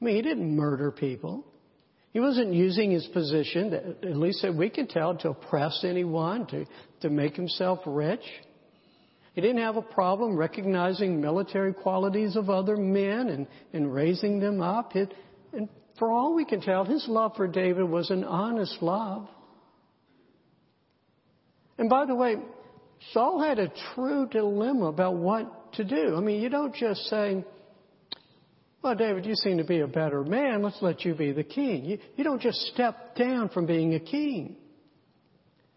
I 0.00 0.04
mean, 0.04 0.16
he 0.16 0.22
didn't 0.22 0.56
murder 0.56 0.90
people. 0.90 1.44
He 2.12 2.20
wasn't 2.20 2.54
using 2.54 2.90
his 2.90 3.06
position, 3.08 3.74
at 3.74 4.16
least 4.16 4.40
that 4.40 4.54
we 4.54 4.70
can 4.70 4.86
tell, 4.86 5.14
to 5.18 5.30
oppress 5.30 5.84
anyone, 5.84 6.46
to, 6.46 6.64
to 7.02 7.10
make 7.10 7.36
himself 7.36 7.80
rich. 7.84 8.24
He 9.36 9.42
didn't 9.42 9.58
have 9.58 9.76
a 9.76 9.82
problem 9.82 10.34
recognizing 10.34 11.20
military 11.20 11.74
qualities 11.74 12.36
of 12.36 12.48
other 12.48 12.74
men 12.74 13.28
and, 13.28 13.46
and 13.74 13.92
raising 13.92 14.40
them 14.40 14.62
up. 14.62 14.96
It, 14.96 15.12
and 15.52 15.68
for 15.98 16.10
all 16.10 16.34
we 16.34 16.46
can 16.46 16.62
tell, 16.62 16.86
his 16.86 17.04
love 17.06 17.32
for 17.36 17.46
David 17.46 17.84
was 17.84 18.08
an 18.08 18.24
honest 18.24 18.78
love. 18.80 19.28
And 21.76 21.90
by 21.90 22.06
the 22.06 22.14
way, 22.14 22.36
Saul 23.12 23.42
had 23.42 23.58
a 23.58 23.70
true 23.94 24.26
dilemma 24.26 24.86
about 24.86 25.16
what 25.16 25.74
to 25.74 25.84
do. 25.84 26.16
I 26.16 26.20
mean, 26.20 26.40
you 26.40 26.48
don't 26.48 26.74
just 26.74 27.02
say, 27.02 27.44
well, 28.82 28.94
David, 28.94 29.26
you 29.26 29.34
seem 29.34 29.58
to 29.58 29.64
be 29.64 29.80
a 29.80 29.86
better 29.86 30.24
man. 30.24 30.62
Let's 30.62 30.80
let 30.80 31.04
you 31.04 31.14
be 31.14 31.32
the 31.32 31.44
king. 31.44 31.84
You, 31.84 31.98
you 32.16 32.24
don't 32.24 32.40
just 32.40 32.58
step 32.72 33.14
down 33.16 33.50
from 33.50 33.66
being 33.66 33.92
a 33.92 34.00
king. 34.00 34.56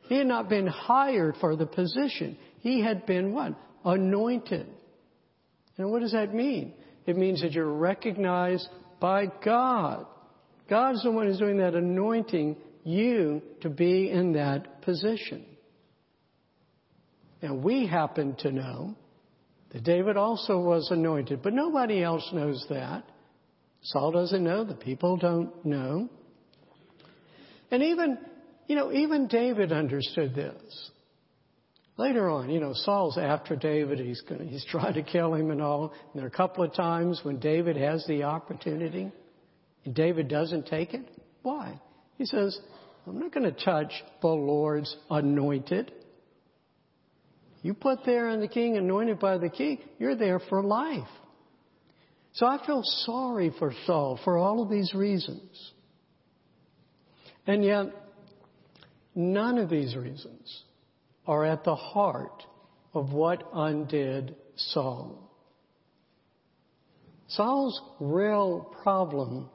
He 0.03 0.17
had 0.17 0.27
not 0.27 0.47
been 0.47 0.65
hired 0.65 1.35
for 1.41 1.57
the 1.57 1.65
position. 1.65 2.37
He 2.59 2.81
had 2.81 3.05
been 3.05 3.33
what? 3.33 3.53
Anointed. 3.85 4.67
And 5.77 5.91
what 5.91 6.01
does 6.01 6.11
that 6.11 6.33
mean? 6.33 6.73
It 7.05 7.17
means 7.17 7.41
that 7.41 7.53
you're 7.53 7.71
recognized 7.71 8.67
by 8.99 9.27
God. 9.43 10.05
God's 10.69 11.03
the 11.03 11.11
one 11.11 11.25
who's 11.25 11.39
doing 11.39 11.57
that 11.57 11.73
anointing 11.73 12.57
you 12.83 13.41
to 13.61 13.69
be 13.69 14.09
in 14.09 14.33
that 14.33 14.81
position. 14.81 15.45
And 17.41 17.63
we 17.63 17.87
happen 17.87 18.35
to 18.39 18.51
know 18.51 18.95
that 19.71 19.83
David 19.83 20.17
also 20.17 20.59
was 20.59 20.89
anointed, 20.91 21.41
but 21.41 21.53
nobody 21.53 22.03
else 22.03 22.27
knows 22.33 22.65
that. 22.69 23.03
Saul 23.81 24.11
doesn't 24.11 24.43
know, 24.43 24.65
the 24.65 24.75
people 24.75 25.15
don't 25.17 25.65
know. 25.65 26.09
And 27.71 27.83
even, 27.83 28.17
you 28.67 28.75
know, 28.75 28.91
even 28.91 29.27
David 29.27 29.71
understood 29.71 30.35
this. 30.35 30.91
Later 31.99 32.29
on, 32.29 32.49
you 32.49 32.61
know, 32.61 32.71
Saul's 32.73 33.17
after 33.17 33.57
David, 33.57 33.99
he's 33.99 34.21
going 34.21 34.47
he's 34.47 34.63
trying 34.71 34.93
to 34.93 35.03
kill 35.03 35.33
him 35.33 35.51
and 35.51 35.61
all. 35.61 35.91
And 35.91 36.15
there 36.15 36.23
are 36.23 36.29
a 36.29 36.31
couple 36.31 36.63
of 36.63 36.73
times 36.73 37.19
when 37.23 37.39
David 37.39 37.75
has 37.75 38.05
the 38.07 38.23
opportunity 38.23 39.11
and 39.83 39.93
David 39.93 40.29
doesn't 40.29 40.67
take 40.67 40.93
it. 40.93 41.05
Why? 41.41 41.77
He 42.17 42.25
says, 42.25 42.57
I'm 43.05 43.19
not 43.19 43.33
going 43.33 43.53
to 43.53 43.65
touch 43.65 43.91
the 44.21 44.29
Lord's 44.29 44.95
anointed. 45.09 45.91
You 47.63 47.73
put 47.73 48.05
there 48.05 48.29
in 48.29 48.39
the 48.39 48.47
king, 48.47 48.77
anointed 48.77 49.19
by 49.19 49.37
the 49.37 49.49
king, 49.49 49.79
you're 49.97 50.15
there 50.15 50.39
for 50.39 50.63
life. 50.63 51.03
So 52.31 52.45
I 52.45 52.65
feel 52.65 52.81
sorry 52.81 53.51
for 53.59 53.73
Saul 53.85 54.17
for 54.23 54.37
all 54.37 54.63
of 54.63 54.69
these 54.69 54.93
reasons. 54.93 55.73
And 57.45 57.61
yet, 57.61 57.87
none 59.15 59.57
of 59.57 59.69
these 59.69 59.97
reasons 59.97 60.63
are 61.29 61.45
at 61.45 61.63
the 61.63 61.75
heart 61.75 62.43
of 62.95 63.13
what 63.13 63.47
undid 63.53 64.35
Saul. 64.55 65.31
Saul's 67.27 67.79
real 67.99 68.75
problem 68.81 69.47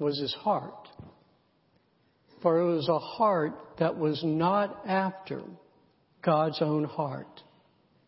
was 0.00 0.18
his 0.18 0.34
heart. 0.34 0.88
For 2.42 2.58
it 2.58 2.74
was 2.74 2.88
a 2.88 2.98
heart 2.98 3.52
that 3.78 3.96
was 3.96 4.20
not 4.24 4.82
after 4.88 5.42
God's 6.20 6.60
own 6.60 6.82
heart. 6.82 7.40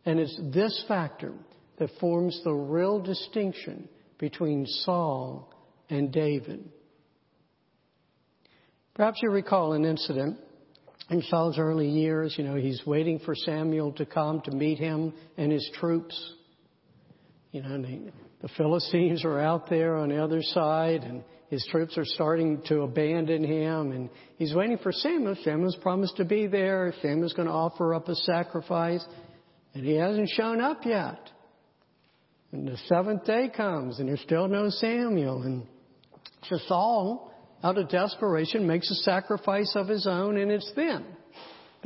And 0.04 0.18
it's 0.18 0.36
this 0.52 0.84
factor 0.88 1.32
that 1.78 1.90
forms 2.00 2.40
the 2.42 2.52
real 2.52 3.00
distinction 3.00 3.88
between 4.18 4.66
Saul 4.66 5.54
and 5.88 6.12
David. 6.12 6.68
Perhaps 8.94 9.20
you 9.22 9.30
recall 9.30 9.74
an 9.74 9.84
incident 9.84 10.40
in 11.10 11.22
Saul's 11.22 11.58
early 11.58 11.88
years. 11.88 12.34
You 12.36 12.44
know, 12.44 12.56
he's 12.56 12.82
waiting 12.86 13.18
for 13.20 13.34
Samuel 13.34 13.92
to 13.92 14.06
come 14.06 14.40
to 14.42 14.50
meet 14.50 14.78
him 14.78 15.12
and 15.36 15.52
his 15.52 15.68
troops. 15.74 16.34
You 17.52 17.62
know, 17.62 17.80
the, 17.80 18.12
the 18.42 18.48
Philistines 18.56 19.24
are 19.24 19.40
out 19.40 19.70
there 19.70 19.96
on 19.96 20.10
the 20.10 20.22
other 20.22 20.42
side, 20.42 21.02
and 21.02 21.22
his 21.48 21.66
troops 21.70 21.96
are 21.96 22.04
starting 22.04 22.62
to 22.66 22.82
abandon 22.82 23.44
him, 23.44 23.92
and 23.92 24.10
he's 24.36 24.54
waiting 24.54 24.78
for 24.78 24.92
Samuel. 24.92 25.36
Samuel's 25.44 25.76
promised 25.76 26.16
to 26.16 26.24
be 26.24 26.46
there. 26.46 26.92
Samuel's 27.02 27.32
going 27.32 27.48
to 27.48 27.54
offer 27.54 27.94
up 27.94 28.08
a 28.08 28.14
sacrifice, 28.14 29.04
and 29.74 29.84
he 29.84 29.94
hasn't 29.94 30.28
shown 30.30 30.60
up 30.60 30.84
yet. 30.84 31.30
And 32.52 32.66
the 32.66 32.76
seventh 32.88 33.24
day 33.24 33.50
comes, 33.54 33.98
and 33.98 34.08
there's 34.08 34.20
still 34.20 34.48
no 34.48 34.70
Samuel. 34.70 35.42
And 35.42 35.66
so 36.48 36.58
Saul, 36.66 37.32
out 37.62 37.78
of 37.78 37.88
desperation, 37.88 38.66
makes 38.66 38.90
a 38.90 38.94
sacrifice 38.96 39.72
of 39.74 39.88
his 39.88 40.06
own, 40.06 40.36
and 40.36 40.50
it's 40.50 40.70
then 40.76 41.04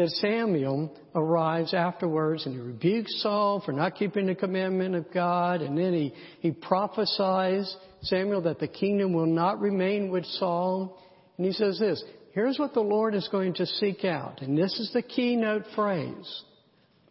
that 0.00 0.08
Samuel 0.08 0.96
arrives 1.14 1.74
afterwards 1.74 2.46
and 2.46 2.54
he 2.54 2.60
rebukes 2.60 3.22
Saul 3.22 3.60
for 3.64 3.72
not 3.72 3.96
keeping 3.96 4.26
the 4.26 4.34
commandment 4.34 4.94
of 4.94 5.12
God, 5.12 5.60
and 5.60 5.76
then 5.76 5.92
he, 5.92 6.14
he 6.40 6.52
prophesies 6.52 7.76
Samuel 8.02 8.40
that 8.42 8.58
the 8.58 8.68
kingdom 8.68 9.12
will 9.12 9.26
not 9.26 9.60
remain 9.60 10.10
with 10.10 10.24
Saul. 10.24 10.98
And 11.36 11.46
he 11.46 11.52
says 11.52 11.78
this, 11.78 12.02
here's 12.32 12.58
what 12.58 12.72
the 12.72 12.80
Lord 12.80 13.14
is 13.14 13.28
going 13.30 13.54
to 13.54 13.66
seek 13.66 14.04
out. 14.06 14.40
And 14.40 14.56
this 14.56 14.78
is 14.80 14.90
the 14.94 15.02
keynote 15.02 15.64
phrase. 15.74 16.44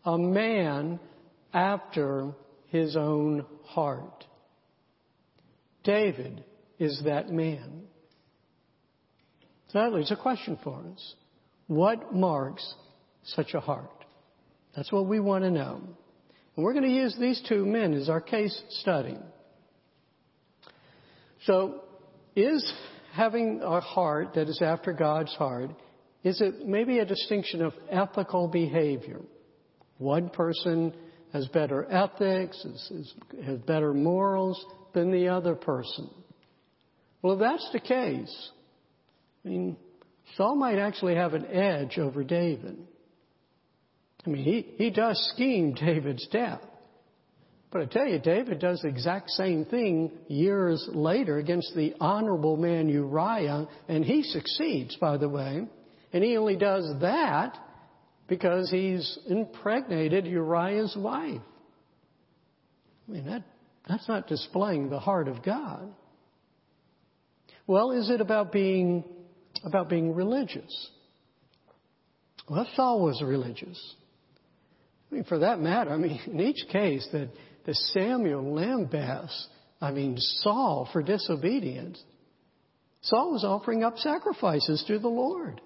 A 0.03 0.17
man 0.17 0.99
after 1.53 2.31
his 2.69 2.95
own 2.95 3.45
heart. 3.65 4.25
David 5.83 6.43
is 6.79 7.01
that 7.05 7.29
man. 7.29 7.83
So 9.69 9.79
that 9.79 9.93
leaves 9.93 10.11
a 10.11 10.15
question 10.15 10.57
for 10.63 10.81
us. 10.93 11.15
What 11.67 12.13
marks 12.13 12.73
such 13.23 13.53
a 13.53 13.59
heart? 13.59 14.05
That's 14.75 14.91
what 14.91 15.07
we 15.07 15.19
want 15.19 15.43
to 15.43 15.51
know. 15.51 15.81
And 16.55 16.65
we're 16.65 16.73
going 16.73 16.85
to 16.85 16.89
use 16.89 17.15
these 17.19 17.41
two 17.47 17.65
men 17.65 17.93
as 17.93 18.09
our 18.09 18.21
case 18.21 18.59
study. 18.81 19.17
So, 21.45 21.81
is 22.35 22.73
having 23.13 23.61
a 23.63 23.79
heart 23.79 24.33
that 24.35 24.49
is 24.49 24.61
after 24.61 24.93
God's 24.93 25.33
heart, 25.35 25.71
is 26.23 26.41
it 26.41 26.67
maybe 26.67 26.99
a 26.99 27.05
distinction 27.05 27.61
of 27.61 27.73
ethical 27.89 28.47
behavior? 28.47 29.21
One 29.99 30.29
person 30.29 30.93
has 31.33 31.47
better 31.47 31.85
ethics, 31.91 32.65
has 33.45 33.59
better 33.59 33.93
morals 33.93 34.63
than 34.93 35.11
the 35.11 35.27
other 35.29 35.55
person. 35.55 36.09
Well, 37.21 37.33
if 37.33 37.39
that's 37.39 37.69
the 37.71 37.79
case, 37.79 38.49
I 39.43 39.47
mean, 39.47 39.77
Saul 40.35 40.55
might 40.55 40.77
actually 40.77 41.15
have 41.15 41.33
an 41.33 41.45
edge 41.45 41.97
over 41.97 42.23
David. 42.23 42.77
I 44.25 44.29
mean, 44.29 44.43
he, 44.43 44.73
he 44.77 44.89
does 44.89 45.17
scheme 45.33 45.73
David's 45.73 46.27
death. 46.27 46.61
But 47.71 47.83
I 47.83 47.85
tell 47.85 48.07
you, 48.07 48.19
David 48.19 48.59
does 48.59 48.81
the 48.81 48.87
exact 48.87 49.29
same 49.29 49.63
thing 49.65 50.11
years 50.27 50.87
later 50.91 51.37
against 51.37 51.75
the 51.75 51.93
honorable 51.99 52.57
man 52.57 52.89
Uriah, 52.89 53.67
and 53.87 54.03
he 54.03 54.23
succeeds, 54.23 54.95
by 54.95 55.17
the 55.17 55.29
way. 55.29 55.67
And 56.11 56.23
he 56.23 56.35
only 56.37 56.55
does 56.55 56.91
that 57.01 57.57
because 58.27 58.71
he's 58.71 59.19
impregnated 59.27 60.25
Uriah's 60.25 60.95
wife. 60.97 61.41
I 63.07 63.11
mean, 63.11 63.25
that, 63.27 63.43
that's 63.87 64.07
not 64.07 64.27
displaying 64.27 64.89
the 64.89 64.99
heart 64.99 65.27
of 65.27 65.43
God. 65.43 65.93
Well, 67.67 67.91
is 67.91 68.09
it 68.09 68.19
about 68.19 68.51
being, 68.51 69.03
about 69.63 69.89
being 69.89 70.13
religious? 70.13 70.89
Well, 72.49 72.67
Saul 72.75 73.01
was 73.01 73.21
religious. 73.21 73.79
I 75.11 75.15
mean, 75.15 75.23
for 75.23 75.39
that 75.39 75.59
matter, 75.59 75.91
I 75.91 75.97
mean, 75.97 76.19
in 76.27 76.39
each 76.39 76.67
case 76.71 77.07
that, 77.11 77.29
the 77.65 77.75
Samuel 77.93 78.43
lambasts, 78.43 79.45
I 79.79 79.91
mean, 79.91 80.15
Saul 80.17 80.89
for 80.91 81.03
disobedience, 81.03 82.01
Saul 83.01 83.31
was 83.31 83.43
offering 83.43 83.83
up 83.83 83.97
sacrifices 83.97 84.83
to 84.87 84.97
the 84.97 85.07
Lord. 85.07 85.61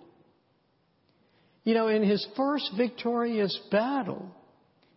You 1.64 1.76
know, 1.76 1.88
in 1.88 2.04
his 2.04 2.28
first 2.36 2.72
victorious 2.76 3.58
battle, 3.72 4.36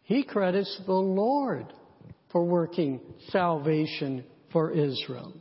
he 0.02 0.24
credits 0.24 0.80
the 0.84 0.92
Lord 0.92 1.72
for 2.32 2.44
working 2.44 3.00
salvation 3.28 4.24
for 4.52 4.72
Israel. 4.72 5.32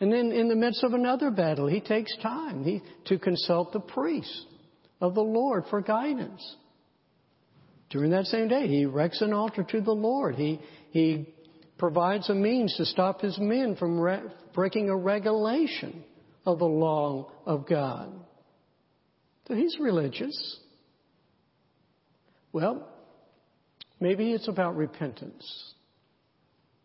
And 0.00 0.12
then 0.12 0.30
in 0.32 0.48
the 0.48 0.56
midst 0.56 0.84
of 0.84 0.92
another 0.92 1.30
battle, 1.30 1.66
he 1.66 1.80
takes 1.80 2.14
time 2.18 2.64
he, 2.64 2.82
to 3.06 3.18
consult 3.18 3.72
the 3.72 3.80
priest 3.80 4.46
of 5.00 5.14
the 5.14 5.22
Lord 5.22 5.64
for 5.70 5.80
guidance. 5.80 6.56
During 7.90 8.10
that 8.10 8.26
same 8.26 8.48
day, 8.48 8.66
he 8.66 8.82
erects 8.82 9.22
an 9.22 9.32
altar 9.32 9.62
to 9.62 9.80
the 9.80 9.92
Lord. 9.92 10.34
He, 10.34 10.60
he 10.90 11.34
provides 11.78 12.28
a 12.28 12.34
means 12.34 12.74
to 12.76 12.84
stop 12.84 13.20
his 13.20 13.38
men 13.38 13.76
from 13.76 13.98
re- 13.98 14.22
breaking 14.54 14.90
a 14.90 14.96
regulation 14.96 16.04
of 16.44 16.58
the 16.58 16.66
law 16.66 17.30
of 17.46 17.66
God. 17.66 18.12
So 19.48 19.54
he's 19.54 19.76
religious. 19.78 20.58
Well, 22.52 22.88
maybe 24.00 24.32
it's 24.32 24.48
about 24.48 24.76
repentance. 24.76 25.74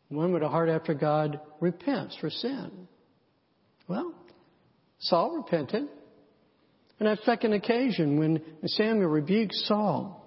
One 0.09 0.33
with 0.33 0.43
a 0.43 0.49
heart 0.49 0.69
after 0.69 0.93
God 0.93 1.39
repents 1.59 2.15
for 2.19 2.29
sin. 2.29 2.87
Well, 3.91 4.13
Saul 5.00 5.36
repented. 5.36 5.89
And 6.98 7.10
that 7.10 7.19
second 7.25 7.51
occasion 7.51 8.17
when 8.17 8.41
Samuel 8.65 9.10
rebukes 9.10 9.67
Saul, 9.67 10.25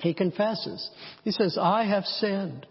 he 0.00 0.12
confesses. 0.12 0.90
He 1.24 1.30
says, 1.30 1.56
I 1.58 1.84
have 1.84 2.04
sinned. 2.04 2.66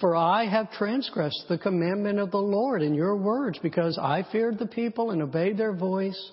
For 0.00 0.16
I 0.16 0.46
have 0.46 0.72
transgressed 0.72 1.44
the 1.50 1.58
commandment 1.58 2.18
of 2.18 2.30
the 2.30 2.38
Lord 2.38 2.80
in 2.80 2.94
your 2.94 3.16
words 3.16 3.58
because 3.62 3.98
I 4.00 4.24
feared 4.32 4.58
the 4.58 4.66
people 4.66 5.10
and 5.10 5.20
obeyed 5.20 5.58
their 5.58 5.74
voice. 5.74 6.32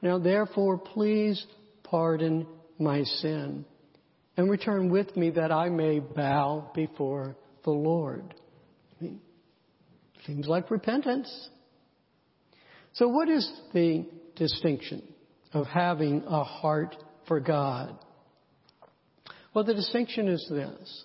Now 0.00 0.18
therefore, 0.20 0.78
please 0.78 1.44
pardon 1.82 2.46
my 2.78 3.02
sin 3.02 3.64
and 4.36 4.48
return 4.48 4.88
with 4.88 5.16
me 5.16 5.30
that 5.30 5.50
I 5.50 5.68
may 5.68 5.98
bow 5.98 6.70
before 6.76 7.34
the 7.64 7.72
Lord. 7.72 8.34
I 9.00 9.04
mean, 9.04 9.20
seems 10.26 10.46
like 10.46 10.70
repentance. 10.70 11.48
So 12.96 13.08
what 13.08 13.28
is 13.28 13.46
the 13.74 14.06
distinction 14.36 15.02
of 15.52 15.66
having 15.66 16.24
a 16.26 16.44
heart 16.44 16.96
for 17.28 17.40
God? 17.40 17.94
Well, 19.52 19.64
the 19.64 19.74
distinction 19.74 20.28
is 20.28 20.46
this. 20.50 21.04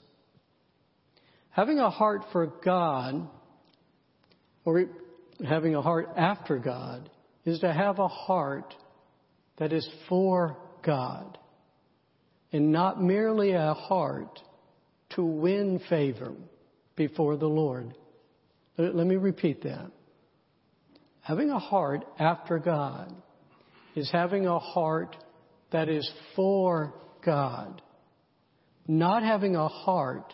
Having 1.50 1.80
a 1.80 1.90
heart 1.90 2.22
for 2.32 2.48
God, 2.64 3.28
or 4.64 4.86
having 5.46 5.76
a 5.76 5.82
heart 5.82 6.08
after 6.16 6.58
God, 6.60 7.10
is 7.44 7.60
to 7.60 7.74
have 7.74 8.00
a 8.00 8.08
heart 8.08 8.74
that 9.58 9.74
is 9.74 9.88
for 10.08 10.58
God 10.86 11.38
and 12.54 12.72
not 12.72 13.04
merely 13.04 13.52
a 13.52 13.74
heart 13.74 14.40
to 15.12 15.26
win 15.26 15.82
favor 15.90 16.34
before 16.96 17.36
the 17.36 17.48
Lord. 17.48 17.94
Let 18.78 19.08
me 19.08 19.18
repeat 19.18 19.64
that. 19.64 19.92
Having 21.22 21.52
a 21.52 21.60
heart 21.60 22.06
after 22.20 22.58
God 22.58 23.14
is 23.96 24.10
having 24.12 24.48
a 24.48 24.60
heart 24.60 25.16
that 25.72 25.88
is 25.88 26.10
for 26.36 26.94
God, 27.24 27.82
not 28.88 29.24
having 29.24 29.56
a 29.56 29.68
heart 29.68 30.34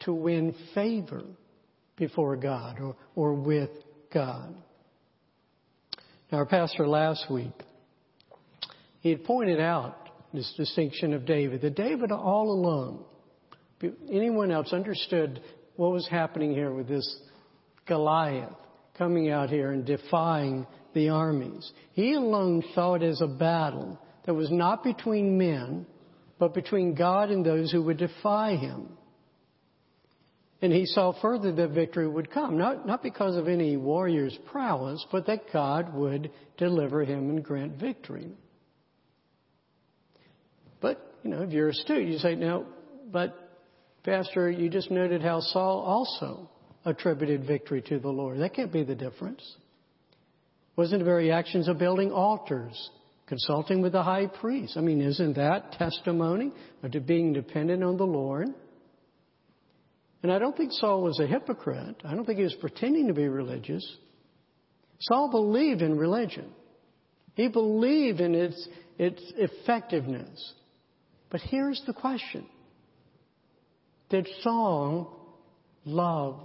to 0.00 0.12
win 0.12 0.54
favor 0.74 1.22
before 1.96 2.36
God 2.36 2.80
or, 2.80 2.96
or 3.14 3.34
with 3.34 3.70
God. 4.12 4.54
Now, 6.32 6.38
our 6.38 6.46
pastor 6.46 6.86
last 6.86 7.30
week 7.30 7.52
he 9.00 9.10
had 9.10 9.24
pointed 9.24 9.60
out 9.60 10.08
this 10.32 10.52
distinction 10.56 11.12
of 11.12 11.26
David, 11.26 11.60
that 11.60 11.76
David 11.76 12.10
all 12.10 12.50
alone, 12.50 13.04
anyone 14.10 14.50
else 14.50 14.72
understood 14.72 15.40
what 15.76 15.92
was 15.92 16.08
happening 16.08 16.52
here 16.52 16.72
with 16.72 16.88
this 16.88 17.20
Goliath 17.86 18.56
coming 18.96 19.30
out 19.30 19.50
here 19.50 19.72
and 19.72 19.84
defying 19.84 20.66
the 20.94 21.08
armies. 21.08 21.70
He 21.92 22.14
alone 22.14 22.62
saw 22.74 22.94
it 22.94 23.02
as 23.02 23.20
a 23.20 23.26
battle 23.26 23.98
that 24.26 24.34
was 24.34 24.50
not 24.50 24.84
between 24.84 25.36
men, 25.36 25.86
but 26.38 26.54
between 26.54 26.94
God 26.94 27.30
and 27.30 27.44
those 27.44 27.70
who 27.70 27.82
would 27.82 27.98
defy 27.98 28.56
him. 28.56 28.88
And 30.62 30.72
he 30.72 30.86
saw 30.86 31.12
further 31.20 31.52
that 31.52 31.70
victory 31.70 32.08
would 32.08 32.30
come, 32.30 32.56
not, 32.56 32.86
not 32.86 33.02
because 33.02 33.36
of 33.36 33.48
any 33.48 33.76
warrior's 33.76 34.38
prowess, 34.50 35.04
but 35.12 35.26
that 35.26 35.52
God 35.52 35.92
would 35.92 36.30
deliver 36.56 37.04
him 37.04 37.28
and 37.28 37.44
grant 37.44 37.78
victory. 37.78 38.28
But, 40.80 41.00
you 41.22 41.30
know, 41.30 41.42
if 41.42 41.50
you're 41.50 41.68
astute, 41.68 42.08
you 42.08 42.18
say, 42.18 42.34
no, 42.34 42.66
but 43.12 43.36
Pastor, 44.04 44.50
you 44.50 44.70
just 44.70 44.90
noted 44.90 45.22
how 45.22 45.40
Saul 45.40 45.80
also 45.80 46.48
attributed 46.84 47.46
victory 47.46 47.82
to 47.82 47.98
the 47.98 48.08
Lord. 48.08 48.38
That 48.40 48.54
can't 48.54 48.72
be 48.72 48.84
the 48.84 48.94
difference. 48.94 49.42
Wasn't 50.76 50.98
the 50.98 51.04
very 51.04 51.30
actions 51.30 51.68
of 51.68 51.78
building 51.78 52.10
altars, 52.10 52.90
consulting 53.26 53.80
with 53.80 53.92
the 53.92 54.02
high 54.02 54.26
priest? 54.26 54.76
I 54.76 54.80
mean, 54.80 55.00
isn't 55.00 55.34
that 55.34 55.72
testimony 55.72 56.52
to 56.90 57.00
being 57.00 57.32
dependent 57.32 57.82
on 57.82 57.96
the 57.96 58.06
Lord? 58.06 58.48
And 60.22 60.32
I 60.32 60.38
don't 60.38 60.56
think 60.56 60.72
Saul 60.72 61.02
was 61.02 61.20
a 61.20 61.26
hypocrite. 61.26 62.02
I 62.04 62.14
don't 62.14 62.24
think 62.24 62.38
he 62.38 62.44
was 62.44 62.56
pretending 62.60 63.08
to 63.08 63.14
be 63.14 63.28
religious. 63.28 63.84
Saul 65.00 65.30
believed 65.30 65.82
in 65.82 65.98
religion. 65.98 66.50
He 67.34 67.48
believed 67.48 68.20
in 68.20 68.34
its, 68.34 68.68
its 68.98 69.22
effectiveness. 69.36 70.54
But 71.30 71.40
here's 71.40 71.82
the 71.86 71.92
question. 71.92 72.46
Did 74.08 74.28
Saul 74.40 75.14
love 75.84 76.40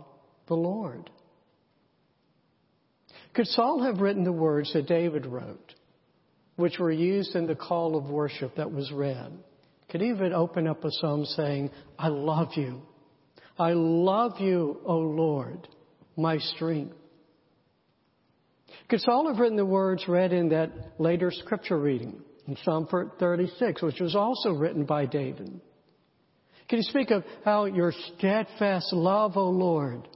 the 0.50 0.56
Lord? 0.56 1.10
Could 3.34 3.48
Saul 3.48 3.84
have 3.84 4.02
written 4.02 4.26
the 4.26 4.34
words 4.34 4.74
that 4.74 4.88
David 4.88 5.26
wrote, 5.26 5.74
which 6.58 6.78
were 6.78 6.92
used 6.92 7.36
in 7.36 7.48
the 7.48 7.56
call 7.56 7.96
of 7.96 8.10
worship 8.10 8.56
that 8.58 8.72
was 8.72 8.92
read? 8.92 9.32
Could 9.90 10.02
he 10.02 10.08
even 10.10 10.34
open 10.34 10.68
up 10.68 10.84
a 10.84 10.92
psalm 10.92 11.24
saying, 11.24 11.72
I 11.98 12.10
love 12.10 12.50
you. 12.56 12.82
I 13.58 13.72
love 13.72 14.40
you, 14.40 14.82
O 14.86 14.98
Lord, 14.98 15.68
my 16.18 16.38
strength. 16.38 16.96
Could 18.90 19.00
Saul 19.00 19.30
have 19.30 19.40
written 19.40 19.58
the 19.58 19.66
words 19.66 20.06
read 20.08 20.34
in 20.34 20.50
that 20.50 20.72
later 21.00 21.32
scripture 21.32 21.80
reading? 21.80 22.22
in 22.50 22.58
Psalm 22.64 22.88
36, 23.20 23.82
which 23.84 24.00
was 24.00 24.16
also 24.16 24.52
written 24.52 24.84
by 24.84 25.06
David. 25.06 25.62
Can 26.68 26.78
you 26.78 26.84
speak 26.84 27.12
of 27.12 27.24
how 27.46 27.66
your 27.66 27.94
steadfast 28.18 28.92
love, 28.92 29.38
O 29.38 29.50
Lord, 29.50 30.08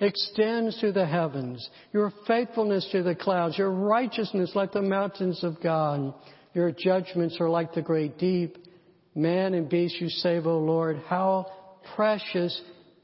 extends 0.00 0.78
to 0.80 0.92
the 0.92 1.06
heavens, 1.06 1.68
your 1.92 2.12
faithfulness 2.26 2.88
to 2.92 3.02
the 3.02 3.14
clouds, 3.14 3.58
your 3.58 3.70
righteousness 3.70 4.52
like 4.54 4.72
the 4.72 4.82
mountains 4.82 5.42
of 5.44 5.62
God, 5.62 6.14
your 6.52 6.72
judgments 6.72 7.38
are 7.40 7.48
like 7.48 7.74
the 7.74 7.82
great 7.82 8.18
deep. 8.18 8.58
Man 9.14 9.54
and 9.54 9.68
beast 9.68 10.00
you 10.00 10.08
save, 10.08 10.46
O 10.46 10.58
Lord. 10.58 11.00
How 11.06 11.46
precious 11.94 12.60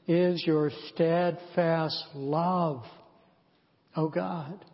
is 0.07 0.43
your 0.45 0.71
steadfast 0.89 2.03
love, 2.13 2.83
O 3.95 4.09
God. 4.09 4.65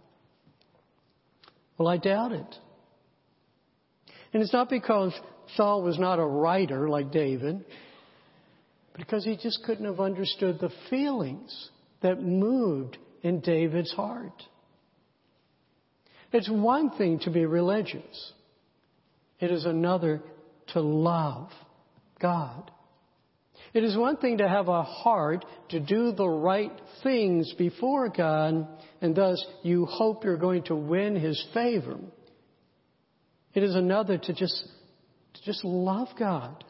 Well, 1.77 1.87
I 1.87 1.97
doubt 1.97 2.31
it. 2.31 2.55
And 4.33 4.41
it's 4.41 4.53
not 4.53 4.69
because 4.69 5.13
Saul 5.55 5.83
was 5.83 5.99
not 5.99 6.19
a 6.19 6.25
writer 6.25 6.89
like 6.89 7.11
David, 7.11 7.63
because 8.95 9.23
he 9.23 9.37
just 9.37 9.63
couldn't 9.63 9.85
have 9.85 9.99
understood 9.99 10.59
the 10.59 10.71
feelings 10.89 11.69
that 12.01 12.21
moved 12.21 12.97
in 13.21 13.39
David's 13.39 13.91
heart. 13.93 14.43
It's 16.31 16.49
one 16.49 16.91
thing 16.91 17.19
to 17.19 17.29
be 17.29 17.45
religious. 17.45 18.33
It 19.39 19.51
is 19.51 19.65
another 19.65 20.21
to 20.73 20.81
love 20.81 21.49
God. 22.19 22.71
It 23.73 23.83
is 23.83 23.97
one 23.97 24.17
thing 24.17 24.39
to 24.39 24.47
have 24.47 24.67
a 24.67 24.83
heart 24.83 25.45
to 25.69 25.79
do 25.79 26.11
the 26.11 26.27
right 26.27 26.71
things 27.03 27.53
before 27.57 28.09
God, 28.09 28.67
and 29.01 29.15
thus 29.15 29.43
you 29.63 29.85
hope 29.85 30.23
you're 30.23 30.37
going 30.37 30.63
to 30.63 30.75
win 30.75 31.15
His 31.15 31.43
favor. 31.53 31.97
It 33.53 33.63
is 33.63 33.75
another 33.75 34.17
to 34.17 34.33
just, 34.33 34.67
to 35.33 35.41
just 35.43 35.63
love 35.63 36.09
God 36.17 36.63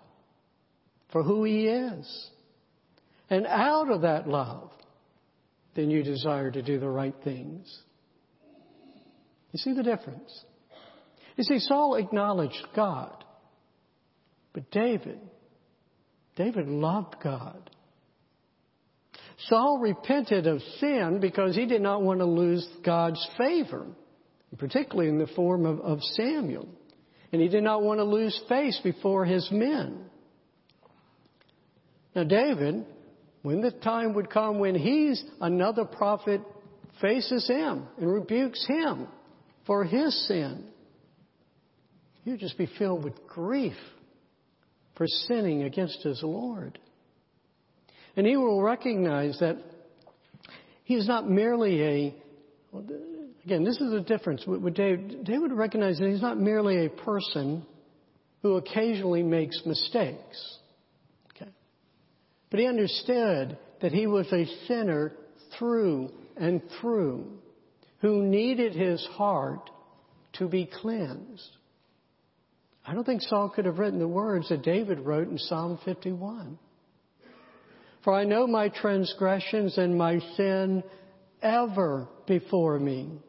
for 1.11 1.23
who 1.23 1.43
He 1.43 1.67
is. 1.67 2.29
And 3.29 3.45
out 3.45 3.89
of 3.91 4.01
that 4.01 4.27
love, 4.27 4.71
then 5.77 5.91
you 5.91 6.01
desire 6.01 6.49
to 6.49 6.61
do 6.63 6.79
the 6.79 6.89
right 6.89 7.13
things. 7.23 7.71
You 9.51 9.59
see 9.59 9.73
the 9.73 9.83
difference? 9.83 10.43
You 11.37 11.43
see, 11.43 11.59
Saul 11.59 11.95
acknowledged 11.95 12.67
God, 12.75 13.23
but 14.53 14.71
David, 14.71 15.19
David 16.35 16.67
loved 16.67 17.17
God. 17.23 17.69
Saul 19.45 19.77
repented 19.79 20.47
of 20.47 20.61
sin 20.79 21.19
because 21.21 21.55
he 21.55 21.67
did 21.67 21.81
not 21.81 22.01
want 22.01 22.21
to 22.21 22.25
lose 22.25 22.67
God's 22.83 23.23
favor, 23.37 23.85
particularly 24.57 25.09
in 25.09 25.19
the 25.19 25.27
form 25.27 25.67
of, 25.67 25.79
of 25.81 26.01
Samuel. 26.01 26.67
And 27.31 27.39
he 27.39 27.49
did 27.49 27.63
not 27.63 27.83
want 27.83 27.99
to 27.99 28.03
lose 28.03 28.41
face 28.49 28.79
before 28.83 29.25
his 29.25 29.47
men. 29.51 30.05
Now, 32.15 32.23
David, 32.23 32.83
when 33.47 33.61
the 33.61 33.71
time 33.71 34.13
would 34.13 34.29
come 34.29 34.59
when 34.59 34.75
he's 34.75 35.23
another 35.39 35.85
prophet 35.85 36.41
faces 36.99 37.47
him 37.47 37.87
and 37.97 38.11
rebukes 38.11 38.65
him 38.67 39.07
for 39.65 39.85
his 39.85 40.27
sin, 40.27 40.65
he'd 42.25 42.41
just 42.41 42.57
be 42.57 42.69
filled 42.77 43.05
with 43.05 43.25
grief 43.25 43.77
for 44.97 45.07
sinning 45.07 45.63
against 45.63 46.03
his 46.03 46.21
Lord. 46.23 46.77
And 48.17 48.27
he 48.27 48.35
will 48.35 48.61
recognize 48.61 49.39
that 49.39 49.55
he 50.83 50.95
is 50.95 51.07
not 51.07 51.29
merely 51.29 51.81
a, 51.81 52.15
again, 53.45 53.63
this 53.63 53.79
is 53.79 53.91
the 53.91 54.03
difference 54.05 54.45
with 54.45 54.73
David. 54.73 55.23
David 55.23 55.53
recognized 55.53 56.01
that 56.01 56.09
he's 56.09 56.21
not 56.21 56.37
merely 56.37 56.85
a 56.85 56.89
person 56.89 57.65
who 58.41 58.57
occasionally 58.57 59.23
makes 59.23 59.61
mistakes. 59.65 60.56
But 62.49 62.59
he 62.59 62.67
understood 62.67 63.57
that 63.81 63.91
he 63.91 64.07
was 64.07 64.31
a 64.31 64.45
sinner 64.67 65.13
through 65.57 66.11
and 66.35 66.61
through 66.79 67.25
who 67.99 68.23
needed 68.23 68.73
his 68.73 69.03
heart 69.11 69.69
to 70.33 70.47
be 70.47 70.69
cleansed. 70.81 71.49
I 72.85 72.93
don't 72.93 73.03
think 73.03 73.21
Saul 73.23 73.49
could 73.49 73.65
have 73.65 73.79
written 73.79 73.99
the 73.99 74.07
words 74.07 74.49
that 74.49 74.63
David 74.63 74.99
wrote 74.99 75.27
in 75.27 75.37
Psalm 75.37 75.79
51. 75.83 76.57
For 78.03 78.13
I 78.13 78.23
know 78.23 78.47
my 78.47 78.69
transgressions 78.69 79.77
and 79.77 79.97
my 79.97 80.19
sin 80.37 80.83
ever 81.41 82.07
before 82.25 82.79
me. 82.79 83.19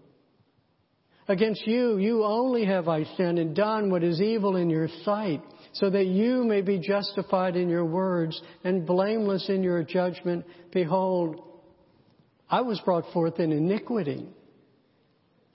Against 1.29 1.67
you, 1.67 1.99
you 1.99 2.25
only 2.25 2.65
have 2.65 2.89
I 2.89 3.05
sinned 3.17 3.39
and 3.39 3.55
done 3.55 3.91
what 3.91 4.03
is 4.03 4.21
evil 4.21 4.57
in 4.57 4.71
your 4.71 4.89
sight, 5.05 5.43
so 5.75 5.91
that 5.91 6.07
you 6.07 6.43
may 6.43 6.63
be 6.63 6.79
justified 6.79 7.55
in 7.55 7.69
your 7.69 7.85
words 7.85 8.41
and 8.65 8.87
blameless 8.87 9.51
in 9.51 9.63
your 9.63 9.83
judgment. 9.83 10.47
Behold, 10.73 11.43
I 12.49 12.63
was 12.63 12.81
brought 12.81 13.13
forth 13.13 13.39
in 13.41 13.53
iniquity. 13.53 14.27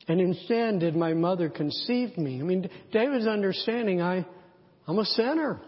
And 0.07 0.21
in 0.21 0.35
sin 0.47 0.77
did 0.77 0.95
my 0.95 1.13
mother 1.13 1.49
conceive 1.49 2.17
me. 2.19 2.39
I 2.39 2.43
mean, 2.43 2.69
David's 2.91 3.25
understanding, 3.25 3.99
I, 3.99 4.25
I'm 4.85 4.99
a 4.99 5.05
sinner. 5.05 5.59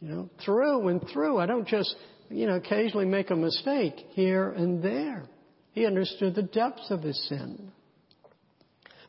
You 0.00 0.08
know, 0.08 0.30
through 0.42 0.88
and 0.88 1.06
through. 1.12 1.38
I 1.38 1.44
don't 1.44 1.68
just, 1.68 1.94
you 2.30 2.46
know, 2.46 2.54
occasionally 2.54 3.04
make 3.04 3.28
a 3.28 3.36
mistake 3.36 3.96
here 4.12 4.50
and 4.50 4.82
there. 4.82 5.24
He 5.72 5.84
understood 5.84 6.34
the 6.34 6.42
depths 6.42 6.90
of 6.90 7.02
his 7.02 7.22
sin. 7.28 7.70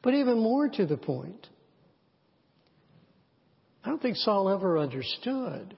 But 0.01 0.15
even 0.15 0.39
more 0.39 0.67
to 0.67 0.85
the 0.85 0.97
point, 0.97 1.47
I 3.83 3.89
don't 3.89 4.01
think 4.01 4.17
Saul 4.17 4.49
ever 4.49 4.77
understood 4.77 5.75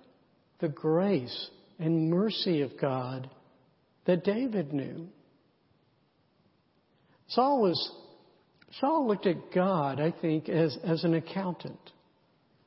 the 0.59 0.69
grace 0.69 1.49
and 1.79 2.09
mercy 2.09 2.61
of 2.61 2.79
God 2.79 3.29
that 4.05 4.23
David 4.23 4.73
knew. 4.73 5.07
Saul 7.27 7.61
was, 7.61 7.91
Saul 8.79 9.07
looked 9.07 9.25
at 9.25 9.51
God, 9.53 9.99
I 9.99 10.11
think, 10.21 10.49
as, 10.49 10.77
as 10.83 11.03
an 11.03 11.15
accountant 11.15 11.79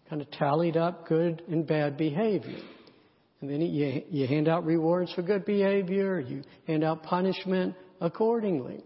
kind 0.09 0.23
of 0.23 0.31
tallied 0.33 0.77
up 0.77 1.09
good 1.09 1.43
and 1.49 1.67
bad 1.67 1.97
behavior. 1.97 2.61
And 3.41 3.51
then 3.51 3.61
you, 3.61 4.03
you 4.11 4.27
hand 4.27 4.49
out 4.49 4.65
rewards 4.65 5.13
for 5.13 5.23
good 5.23 5.45
behavior, 5.45 6.21
you 6.21 6.43
hand 6.67 6.85
out 6.85 7.03
punishment 7.03 7.75
accordingly. 8.01 8.83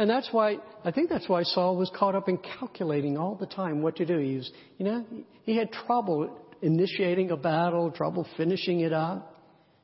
And 0.00 0.08
that's 0.08 0.30
why, 0.32 0.56
I 0.82 0.92
think 0.92 1.10
that's 1.10 1.28
why 1.28 1.42
Saul 1.42 1.76
was 1.76 1.90
caught 1.94 2.14
up 2.14 2.26
in 2.26 2.38
calculating 2.38 3.18
all 3.18 3.34
the 3.34 3.44
time 3.44 3.82
what 3.82 3.96
to 3.96 4.06
do. 4.06 4.16
He 4.16 4.36
was, 4.36 4.50
you 4.78 4.86
know, 4.86 5.04
he 5.42 5.54
had 5.58 5.70
trouble 5.72 6.38
initiating 6.62 7.30
a 7.32 7.36
battle, 7.36 7.90
trouble 7.90 8.26
finishing 8.38 8.80
it 8.80 8.94
up. 8.94 9.36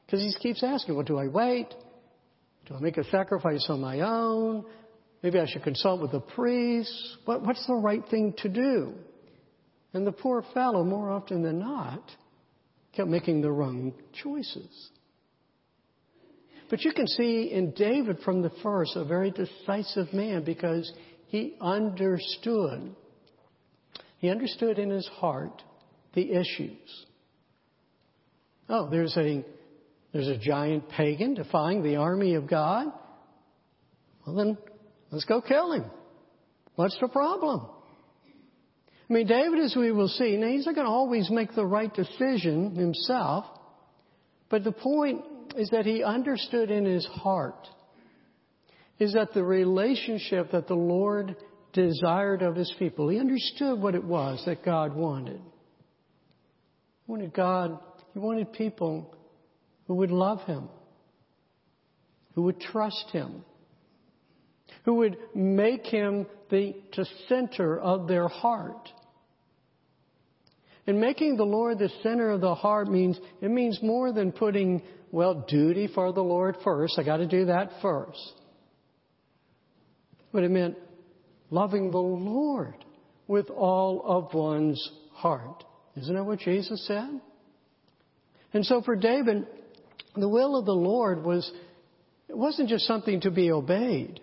Because 0.06 0.22
he 0.22 0.32
keeps 0.40 0.62
asking, 0.62 0.94
well, 0.94 1.04
do 1.04 1.18
I 1.18 1.26
wait? 1.26 1.68
Do 2.64 2.76
I 2.76 2.80
make 2.80 2.96
a 2.96 3.04
sacrifice 3.10 3.66
on 3.68 3.82
my 3.82 4.00
own? 4.00 4.64
Maybe 5.22 5.38
I 5.38 5.44
should 5.46 5.64
consult 5.64 6.00
with 6.00 6.12
the 6.12 6.20
priest. 6.20 7.18
What, 7.26 7.42
what's 7.42 7.66
the 7.66 7.74
right 7.74 8.02
thing 8.08 8.32
to 8.38 8.48
do? 8.48 8.94
And 9.92 10.06
the 10.06 10.12
poor 10.12 10.42
fellow, 10.54 10.82
more 10.82 11.10
often 11.10 11.42
than 11.42 11.58
not, 11.58 12.10
kept 12.94 13.10
making 13.10 13.42
the 13.42 13.52
wrong 13.52 13.92
choices. 14.22 14.90
But 16.68 16.82
you 16.84 16.92
can 16.92 17.06
see 17.06 17.50
in 17.52 17.70
David 17.72 18.18
from 18.24 18.42
the 18.42 18.50
first 18.62 18.96
a 18.96 19.04
very 19.04 19.30
decisive 19.30 20.12
man 20.12 20.44
because 20.44 20.90
he 21.28 21.56
understood. 21.60 22.94
He 24.18 24.30
understood 24.30 24.78
in 24.78 24.90
his 24.90 25.06
heart 25.06 25.62
the 26.14 26.32
issues. 26.32 27.06
Oh, 28.68 28.88
there's 28.90 29.16
a, 29.16 29.44
there's 30.12 30.28
a 30.28 30.38
giant 30.38 30.88
pagan 30.88 31.34
defying 31.34 31.82
the 31.82 31.96
army 31.96 32.34
of 32.34 32.48
God. 32.48 32.86
Well, 34.26 34.34
then 34.34 34.58
let's 35.12 35.24
go 35.24 35.40
kill 35.40 35.72
him. 35.72 35.84
What's 36.74 36.98
the 37.00 37.08
problem? 37.08 37.68
I 39.08 39.12
mean, 39.12 39.28
David, 39.28 39.60
as 39.60 39.76
we 39.76 39.92
will 39.92 40.08
see, 40.08 40.36
now 40.36 40.48
he's 40.48 40.66
not 40.66 40.74
going 40.74 40.86
to 40.86 40.92
always 40.92 41.30
make 41.30 41.54
the 41.54 41.64
right 41.64 41.94
decision 41.94 42.74
himself, 42.74 43.44
but 44.48 44.64
the 44.64 44.72
point 44.72 45.22
is 45.56 45.70
that 45.70 45.86
he 45.86 46.04
understood 46.04 46.70
in 46.70 46.84
his 46.84 47.06
heart 47.06 47.66
is 48.98 49.12
that 49.12 49.32
the 49.34 49.44
relationship 49.44 50.50
that 50.52 50.68
the 50.68 50.74
Lord 50.74 51.36
desired 51.72 52.42
of 52.42 52.56
his 52.56 52.72
people, 52.78 53.08
he 53.08 53.18
understood 53.18 53.80
what 53.80 53.94
it 53.94 54.04
was 54.04 54.42
that 54.46 54.64
God 54.64 54.94
wanted. 54.94 55.40
He 57.06 57.12
wanted 57.12 57.34
God, 57.34 57.78
he 58.14 58.18
wanted 58.18 58.52
people 58.52 59.14
who 59.86 59.94
would 59.96 60.10
love 60.10 60.42
him, 60.44 60.68
who 62.34 62.42
would 62.42 62.60
trust 62.60 63.10
him, 63.12 63.44
who 64.84 64.94
would 64.94 65.18
make 65.34 65.84
him 65.84 66.26
the, 66.50 66.74
the 66.96 67.06
center 67.28 67.78
of 67.78 68.08
their 68.08 68.28
heart. 68.28 68.88
And 70.86 71.00
making 71.00 71.36
the 71.36 71.44
Lord 71.44 71.78
the 71.78 71.90
center 72.02 72.30
of 72.30 72.40
the 72.40 72.54
heart 72.54 72.88
means, 72.88 73.18
it 73.40 73.50
means 73.50 73.80
more 73.82 74.12
than 74.12 74.30
putting, 74.30 74.82
well, 75.10 75.44
duty 75.48 75.88
for 75.92 76.12
the 76.12 76.22
Lord 76.22 76.56
first. 76.62 76.98
I 76.98 77.02
gotta 77.02 77.26
do 77.26 77.46
that 77.46 77.70
first. 77.82 78.34
But 80.32 80.44
it 80.44 80.50
meant 80.50 80.76
loving 81.50 81.90
the 81.90 81.98
Lord 81.98 82.84
with 83.26 83.50
all 83.50 84.02
of 84.04 84.32
one's 84.34 84.80
heart. 85.12 85.64
Isn't 85.96 86.14
that 86.14 86.24
what 86.24 86.40
Jesus 86.40 86.86
said? 86.86 87.20
And 88.52 88.64
so 88.64 88.82
for 88.82 88.94
David, 88.94 89.46
the 90.14 90.28
will 90.28 90.56
of 90.56 90.66
the 90.66 90.72
Lord 90.72 91.24
was, 91.24 91.50
it 92.28 92.36
wasn't 92.36 92.68
just 92.68 92.86
something 92.86 93.20
to 93.22 93.30
be 93.30 93.50
obeyed. 93.50 94.20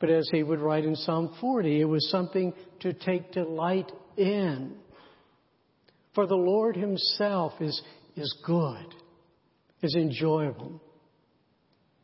But 0.00 0.10
as 0.10 0.28
he 0.32 0.42
would 0.42 0.60
write 0.60 0.84
in 0.84 0.96
Psalm 0.96 1.34
40, 1.40 1.80
it 1.80 1.84
was 1.84 2.10
something 2.10 2.52
to 2.80 2.92
take 2.92 3.32
delight 3.32 3.90
in. 4.16 4.76
For 6.14 6.26
the 6.26 6.34
Lord 6.34 6.76
Himself 6.76 7.54
is, 7.60 7.80
is 8.16 8.36
good, 8.46 8.94
is 9.82 9.94
enjoyable. 9.94 10.80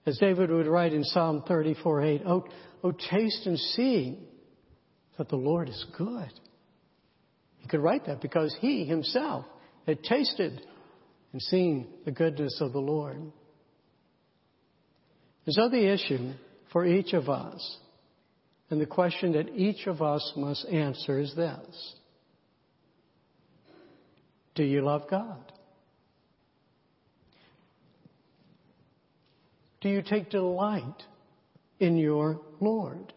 As 0.06 0.18
David 0.18 0.50
would 0.50 0.66
write 0.66 0.92
in 0.92 1.04
Psalm 1.04 1.44
34 1.46 2.02
8, 2.02 2.22
oh, 2.26 2.44
taste 3.10 3.46
and 3.46 3.58
see 3.58 4.18
that 5.18 5.28
the 5.28 5.36
Lord 5.36 5.68
is 5.68 5.86
good. 5.96 6.32
He 7.58 7.68
could 7.68 7.80
write 7.80 8.06
that 8.06 8.22
because 8.22 8.56
he 8.60 8.84
himself 8.84 9.44
had 9.86 10.02
tasted 10.02 10.62
and 11.32 11.42
seen 11.42 11.86
the 12.04 12.10
goodness 12.10 12.58
of 12.60 12.72
the 12.72 12.80
Lord. 12.80 13.16
And 13.16 13.32
so 15.54 15.68
the 15.68 15.92
issue 15.92 16.32
for 16.72 16.86
each 16.86 17.12
of 17.12 17.28
us, 17.28 17.78
and 18.70 18.80
the 18.80 18.86
question 18.86 19.32
that 19.32 19.54
each 19.54 19.86
of 19.86 20.00
us 20.00 20.32
must 20.36 20.64
answer 20.66 21.18
is 21.20 21.34
this. 21.34 21.94
Do 24.60 24.66
you 24.66 24.82
love 24.82 25.08
God? 25.08 25.52
Do 29.80 29.88
you 29.88 30.02
take 30.02 30.28
delight 30.28 31.02
in 31.78 31.96
your 31.96 32.42
Lord? 32.60 33.14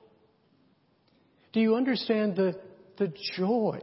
Do 1.51 1.59
you 1.59 1.75
understand 1.75 2.37
the, 2.37 2.57
the 2.97 3.13
joy 3.35 3.81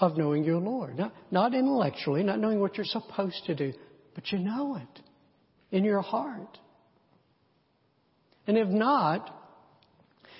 of 0.00 0.16
knowing 0.16 0.44
your 0.44 0.56
Lord? 0.56 0.96
Not, 0.96 1.12
not 1.30 1.52
intellectually, 1.52 2.22
not 2.22 2.38
knowing 2.38 2.58
what 2.58 2.78
you're 2.78 2.86
supposed 2.86 3.42
to 3.48 3.54
do, 3.54 3.74
but 4.14 4.32
you 4.32 4.38
know 4.38 4.76
it 4.76 5.02
in 5.76 5.84
your 5.84 6.00
heart. 6.00 6.56
And 8.46 8.56
if 8.56 8.68
not, 8.68 9.28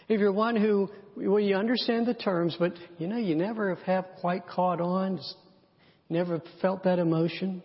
if 0.09 0.18
you're 0.18 0.33
one 0.33 0.57
who, 0.57 0.88
well, 1.14 1.40
you 1.40 1.57
understand 1.57 2.07
the 2.07 2.14
terms, 2.14 2.57
but 2.59 2.72
you 2.96 3.07
know, 3.07 3.18
you 3.18 3.35
never 3.35 3.74
have 3.85 4.07
quite 4.22 4.46
caught 4.46 4.81
on, 4.81 5.20
never 6.08 6.42
felt 6.60 6.84
that 6.84 6.98
emotion, 6.98 7.62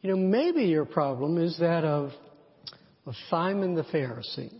you 0.00 0.10
know, 0.10 0.16
maybe 0.16 0.62
your 0.64 0.84
problem 0.84 1.38
is 1.38 1.58
that 1.58 1.84
of, 1.84 2.12
of 3.06 3.14
Simon 3.30 3.74
the 3.74 3.82
Pharisee, 3.82 4.52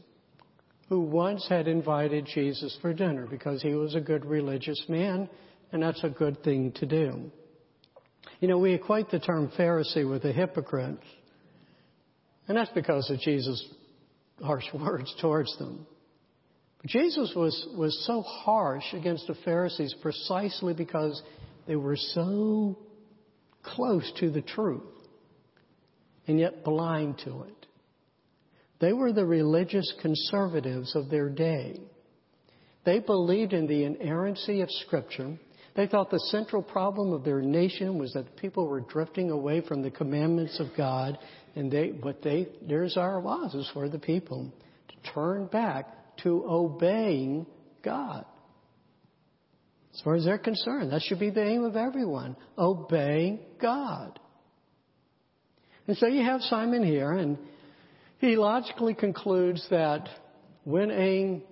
who 0.88 1.00
once 1.00 1.46
had 1.48 1.68
invited 1.68 2.26
Jesus 2.32 2.76
for 2.80 2.92
dinner 2.92 3.26
because 3.26 3.62
he 3.62 3.74
was 3.74 3.94
a 3.94 4.00
good 4.00 4.24
religious 4.24 4.82
man, 4.88 5.28
and 5.70 5.82
that's 5.82 6.02
a 6.02 6.08
good 6.08 6.42
thing 6.42 6.72
to 6.72 6.86
do. 6.86 7.30
You 8.40 8.48
know, 8.48 8.58
we 8.58 8.72
equate 8.74 9.10
the 9.10 9.20
term 9.20 9.50
Pharisee 9.56 10.08
with 10.08 10.24
a 10.24 10.32
hypocrite, 10.32 10.98
and 12.48 12.56
that's 12.56 12.70
because 12.70 13.08
of 13.10 13.20
Jesus' 13.20 13.64
harsh 14.42 14.64
words 14.74 15.14
towards 15.20 15.56
them. 15.58 15.86
But 16.80 16.90
Jesus 16.90 17.32
was, 17.34 17.68
was 17.76 18.04
so 18.06 18.22
harsh 18.22 18.92
against 18.92 19.26
the 19.26 19.34
Pharisees 19.44 19.94
precisely 20.00 20.74
because 20.74 21.20
they 21.68 21.76
were 21.76 21.96
so 21.96 22.76
close 23.62 24.10
to 24.18 24.30
the 24.30 24.40
truth 24.40 24.82
and 26.26 26.40
yet 26.40 26.64
blind 26.64 27.18
to 27.24 27.42
it. 27.42 27.66
They 28.80 28.92
were 28.92 29.12
the 29.12 29.26
religious 29.26 29.92
conservatives 30.00 30.96
of 30.96 31.10
their 31.10 31.28
day. 31.28 31.78
They 32.84 33.00
believed 33.00 33.52
in 33.52 33.66
the 33.66 33.84
inerrancy 33.84 34.62
of 34.62 34.70
Scripture. 34.70 35.38
They 35.76 35.86
thought 35.86 36.10
the 36.10 36.18
central 36.30 36.62
problem 36.62 37.12
of 37.12 37.22
their 37.22 37.42
nation 37.42 37.98
was 37.98 38.12
that 38.14 38.36
people 38.36 38.66
were 38.66 38.80
drifting 38.80 39.30
away 39.30 39.60
from 39.60 39.82
the 39.82 39.90
commandments 39.90 40.58
of 40.60 40.68
God, 40.76 41.18
and 41.54 41.70
they, 41.70 41.88
what 41.88 42.22
they, 42.22 42.48
their 42.66 42.84
desire 42.84 43.20
was, 43.20 43.54
is 43.54 43.68
for 43.74 43.88
the 43.88 43.98
people 43.98 44.50
to 44.88 45.12
turn 45.12 45.46
back 45.46 46.16
to 46.22 46.44
obeying 46.48 47.46
God. 47.82 48.24
As 49.94 50.00
far 50.02 50.14
as 50.14 50.24
they're 50.24 50.38
concerned, 50.38 50.92
that 50.92 51.02
should 51.02 51.18
be 51.18 51.30
the 51.30 51.44
aim 51.44 51.64
of 51.64 51.76
everyone. 51.76 52.36
Obey 52.56 53.40
God. 53.60 54.18
And 55.86 55.96
so 55.96 56.06
you 56.06 56.22
have 56.22 56.42
Simon 56.42 56.84
here, 56.84 57.12
and 57.12 57.38
he 58.18 58.36
logically 58.36 58.94
concludes 58.94 59.66
that 59.70 60.08
when 60.64 60.90
a, 60.90 61.42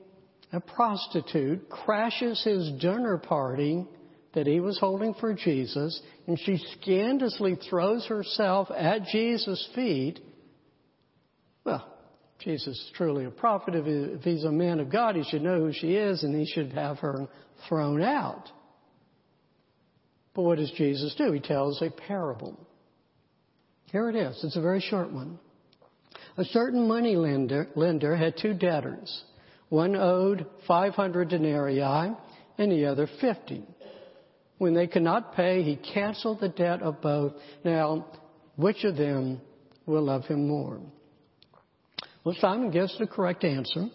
a 0.52 0.60
prostitute 0.60 1.68
crashes 1.70 2.44
his 2.44 2.70
dinner 2.80 3.18
party 3.18 3.86
that 4.34 4.46
he 4.46 4.60
was 4.60 4.78
holding 4.78 5.14
for 5.14 5.32
Jesus, 5.32 5.98
and 6.26 6.38
she 6.38 6.58
scandalously 6.80 7.56
throws 7.70 8.04
herself 8.06 8.68
at 8.70 9.04
Jesus' 9.06 9.66
feet, 9.74 10.20
well, 11.64 11.95
Jesus 12.40 12.76
is 12.76 12.90
truly 12.94 13.24
a 13.24 13.30
prophet. 13.30 13.74
If 13.74 14.22
he's 14.22 14.44
a 14.44 14.52
man 14.52 14.80
of 14.80 14.90
God, 14.90 15.16
he 15.16 15.24
should 15.24 15.42
know 15.42 15.58
who 15.58 15.72
she 15.72 15.94
is, 15.94 16.22
and 16.22 16.34
he 16.34 16.46
should 16.52 16.72
have 16.72 16.98
her 16.98 17.26
thrown 17.68 18.02
out. 18.02 18.50
But 20.34 20.42
what 20.42 20.58
does 20.58 20.70
Jesus 20.72 21.14
do? 21.16 21.32
He 21.32 21.40
tells 21.40 21.80
a 21.80 21.90
parable. 21.90 22.58
Here 23.90 24.10
it 24.10 24.16
is. 24.16 24.38
It's 24.44 24.56
a 24.56 24.60
very 24.60 24.80
short 24.80 25.10
one. 25.10 25.38
A 26.36 26.44
certain 26.44 26.86
money 26.86 27.16
lender, 27.16 27.68
lender 27.74 28.14
had 28.14 28.36
two 28.36 28.52
debtors. 28.52 29.24
One 29.70 29.96
owed 29.96 30.46
500 30.68 31.28
denarii 31.28 31.80
and 31.80 32.72
the 32.72 32.86
other 32.86 33.08
50. 33.20 33.64
When 34.58 34.74
they 34.74 34.86
could 34.86 35.02
not 35.02 35.34
pay, 35.34 35.62
he 35.62 35.76
canceled 35.76 36.40
the 36.40 36.48
debt 36.48 36.82
of 36.82 37.00
both. 37.00 37.32
Now, 37.64 38.06
which 38.56 38.84
of 38.84 38.96
them 38.96 39.40
will 39.86 40.02
love 40.02 40.24
him 40.24 40.48
more? 40.48 40.80
Well, 42.26 42.34
Simon 42.40 42.72
gives 42.72 42.98
the 42.98 43.06
correct 43.06 43.44
answer. 43.44 43.86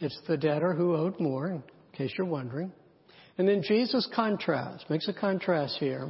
It's 0.00 0.18
the 0.26 0.38
debtor 0.38 0.72
who 0.72 0.96
owed 0.96 1.20
more, 1.20 1.48
in 1.48 1.62
case 1.92 2.10
you're 2.16 2.26
wondering. 2.26 2.72
And 3.36 3.46
then 3.46 3.60
Jesus 3.62 4.08
contrasts, 4.14 4.82
makes 4.88 5.06
a 5.06 5.12
contrast 5.12 5.76
here 5.78 6.08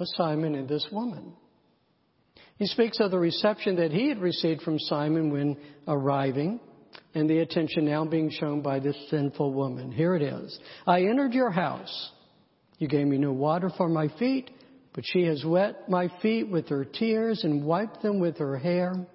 of 0.00 0.06
Simon 0.16 0.56
and 0.56 0.68
this 0.68 0.84
woman. 0.90 1.34
He 2.56 2.66
speaks 2.66 2.98
of 2.98 3.12
the 3.12 3.18
reception 3.20 3.76
that 3.76 3.92
he 3.92 4.08
had 4.08 4.18
received 4.18 4.62
from 4.62 4.76
Simon 4.80 5.30
when 5.30 5.56
arriving 5.86 6.58
and 7.14 7.30
the 7.30 7.38
attention 7.38 7.84
now 7.84 8.04
being 8.04 8.28
shown 8.28 8.60
by 8.60 8.80
this 8.80 8.96
sinful 9.08 9.52
woman. 9.52 9.92
Here 9.92 10.16
it 10.16 10.22
is. 10.22 10.58
I 10.84 11.02
entered 11.02 11.32
your 11.32 11.52
house. 11.52 12.10
You 12.78 12.88
gave 12.88 13.06
me 13.06 13.18
no 13.18 13.32
water 13.32 13.70
for 13.78 13.88
my 13.88 14.08
feet, 14.18 14.50
but 14.94 15.04
she 15.06 15.22
has 15.26 15.44
wet 15.44 15.88
my 15.88 16.08
feet 16.20 16.50
with 16.50 16.70
her 16.70 16.84
tears 16.84 17.44
and 17.44 17.64
wiped 17.64 18.02
them 18.02 18.18
with 18.18 18.38
her 18.38 18.58
hair. 18.58 19.06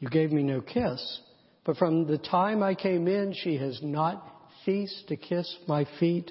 You 0.00 0.08
gave 0.08 0.32
me 0.32 0.42
no 0.42 0.60
kiss, 0.60 1.20
but 1.64 1.76
from 1.76 2.06
the 2.06 2.18
time 2.18 2.62
I 2.62 2.74
came 2.74 3.08
in, 3.08 3.34
she 3.34 3.56
has 3.56 3.80
not 3.82 4.24
ceased 4.64 5.08
to 5.08 5.16
kiss 5.16 5.52
my 5.66 5.86
feet. 5.98 6.30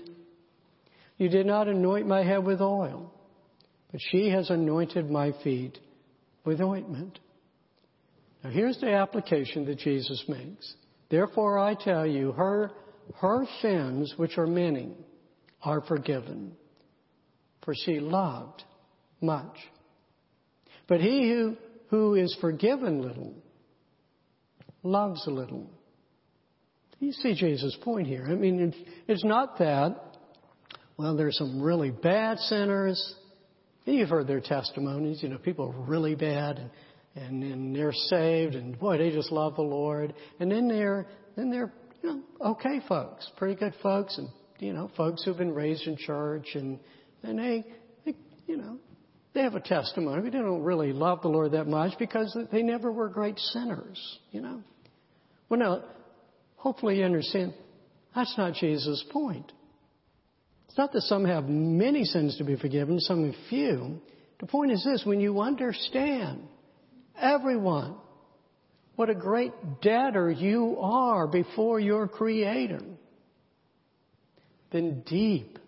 You 1.17 1.29
did 1.29 1.45
not 1.45 1.67
anoint 1.67 2.07
my 2.07 2.23
head 2.23 2.43
with 2.43 2.61
oil 2.61 3.13
but 3.91 4.01
she 4.11 4.29
has 4.29 4.49
anointed 4.49 5.09
my 5.09 5.33
feet 5.43 5.77
with 6.45 6.61
ointment. 6.61 7.19
Now 8.43 8.49
here's 8.49 8.79
the 8.79 8.93
application 8.93 9.65
that 9.65 9.79
Jesus 9.79 10.23
makes. 10.27 10.75
Therefore 11.09 11.57
I 11.57 11.73
tell 11.73 12.05
you, 12.05 12.31
her, 12.33 12.71
her 13.15 13.45
sins, 13.61 14.13
which 14.17 14.37
are 14.37 14.47
many, 14.47 14.95
are 15.63 15.81
forgiven. 15.81 16.53
For 17.63 17.73
she 17.73 17.99
loved 17.99 18.63
much. 19.21 19.57
But 20.87 21.01
he 21.01 21.29
who, 21.29 21.57
who 21.89 22.15
is 22.15 22.35
forgiven 22.39 23.01
little, 23.01 23.33
loves 24.87 25.25
a 25.27 25.31
little. 25.31 25.69
Do 26.99 27.05
you 27.05 27.11
see 27.11 27.35
Jesus' 27.35 27.77
point 27.83 28.07
here. 28.07 28.25
I 28.27 28.35
mean, 28.35 28.73
it's, 29.07 29.23
not 29.23 29.59
that, 29.59 29.95
well, 30.97 31.15
there's 31.15 31.37
some 31.37 31.61
really 31.61 31.91
bad 31.91 32.39
sinners 32.39 33.15
You've 33.93 34.09
heard 34.09 34.27
their 34.27 34.41
testimonies. 34.41 35.23
You 35.23 35.29
know, 35.29 35.37
people 35.37 35.73
are 35.73 35.85
really 35.85 36.13
bad 36.13 36.57
and, 36.57 36.69
and, 37.15 37.43
and 37.43 37.75
they're 37.75 37.93
saved 37.93 38.53
and 38.53 38.77
boy, 38.77 38.97
they 38.97 39.11
just 39.11 39.31
love 39.31 39.55
the 39.55 39.61
Lord. 39.61 40.13
And 40.39 40.51
then 40.51 40.67
they're, 40.67 41.07
then 41.37 41.49
they're, 41.49 41.71
you 42.03 42.09
know, 42.09 42.21
okay 42.51 42.81
folks, 42.87 43.29
pretty 43.37 43.55
good 43.55 43.73
folks 43.81 44.17
and, 44.17 44.27
you 44.59 44.73
know, 44.73 44.91
folks 44.97 45.23
who've 45.23 45.37
been 45.37 45.53
raised 45.53 45.87
in 45.87 45.95
church 45.95 46.47
and, 46.55 46.79
and 47.23 47.39
they, 47.39 47.65
they 48.05 48.13
you 48.45 48.57
know, 48.57 48.77
they 49.33 49.41
have 49.41 49.55
a 49.55 49.61
testimony. 49.61 50.21
They 50.29 50.37
don't 50.37 50.63
really 50.63 50.91
love 50.91 51.21
the 51.21 51.29
Lord 51.29 51.53
that 51.53 51.67
much 51.67 51.97
because 51.97 52.37
they 52.51 52.63
never 52.63 52.91
were 52.91 53.07
great 53.07 53.39
sinners, 53.39 54.19
you 54.31 54.41
know. 54.41 54.63
Well, 55.49 55.59
now, 55.59 55.83
hopefully 56.55 56.99
you 56.99 57.05
understand 57.05 57.53
that's 58.15 58.37
not 58.37 58.55
Jesus' 58.55 59.03
point. 59.11 59.51
It's 60.67 60.77
not 60.77 60.91
that 60.93 61.01
some 61.01 61.25
have 61.25 61.45
many 61.47 62.03
sins 62.03 62.37
to 62.37 62.43
be 62.43 62.55
forgiven, 62.55 62.99
some 62.99 63.25
have 63.25 63.35
few. 63.49 64.01
The 64.39 64.47
point 64.47 64.71
is 64.71 64.83
this 64.83 65.03
when 65.05 65.19
you 65.19 65.41
understand, 65.41 66.41
everyone, 67.19 67.95
what 68.95 69.09
a 69.09 69.15
great 69.15 69.53
debtor 69.81 70.31
you 70.31 70.77
are 70.79 71.27
before 71.27 71.79
your 71.79 72.07
Creator, 72.07 72.81
then 74.71 75.03
deep, 75.05 75.59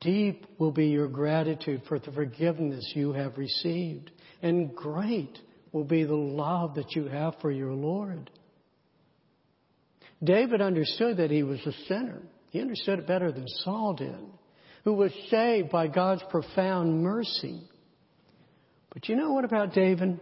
deep 0.00 0.46
will 0.58 0.72
be 0.72 0.86
your 0.86 1.08
gratitude 1.08 1.82
for 1.88 1.98
the 1.98 2.12
forgiveness 2.12 2.92
you 2.94 3.12
have 3.12 3.36
received. 3.36 4.10
And 4.42 4.74
great 4.74 5.36
will 5.72 5.84
be 5.84 6.04
the 6.04 6.14
love 6.14 6.76
that 6.76 6.92
you 6.92 7.06
have 7.06 7.34
for 7.42 7.50
your 7.50 7.72
Lord. 7.72 8.30
David 10.26 10.60
understood 10.60 11.18
that 11.18 11.30
he 11.30 11.42
was 11.42 11.60
a 11.64 11.72
sinner. 11.88 12.20
He 12.50 12.60
understood 12.60 12.98
it 12.98 13.06
better 13.06 13.32
than 13.32 13.46
Saul 13.64 13.94
did, 13.94 14.18
who 14.84 14.92
was 14.92 15.12
saved 15.30 15.70
by 15.70 15.88
God's 15.88 16.22
profound 16.30 17.02
mercy. 17.02 17.60
But 18.92 19.08
you 19.08 19.16
know 19.16 19.32
what 19.32 19.44
about 19.44 19.72
David? 19.72 20.20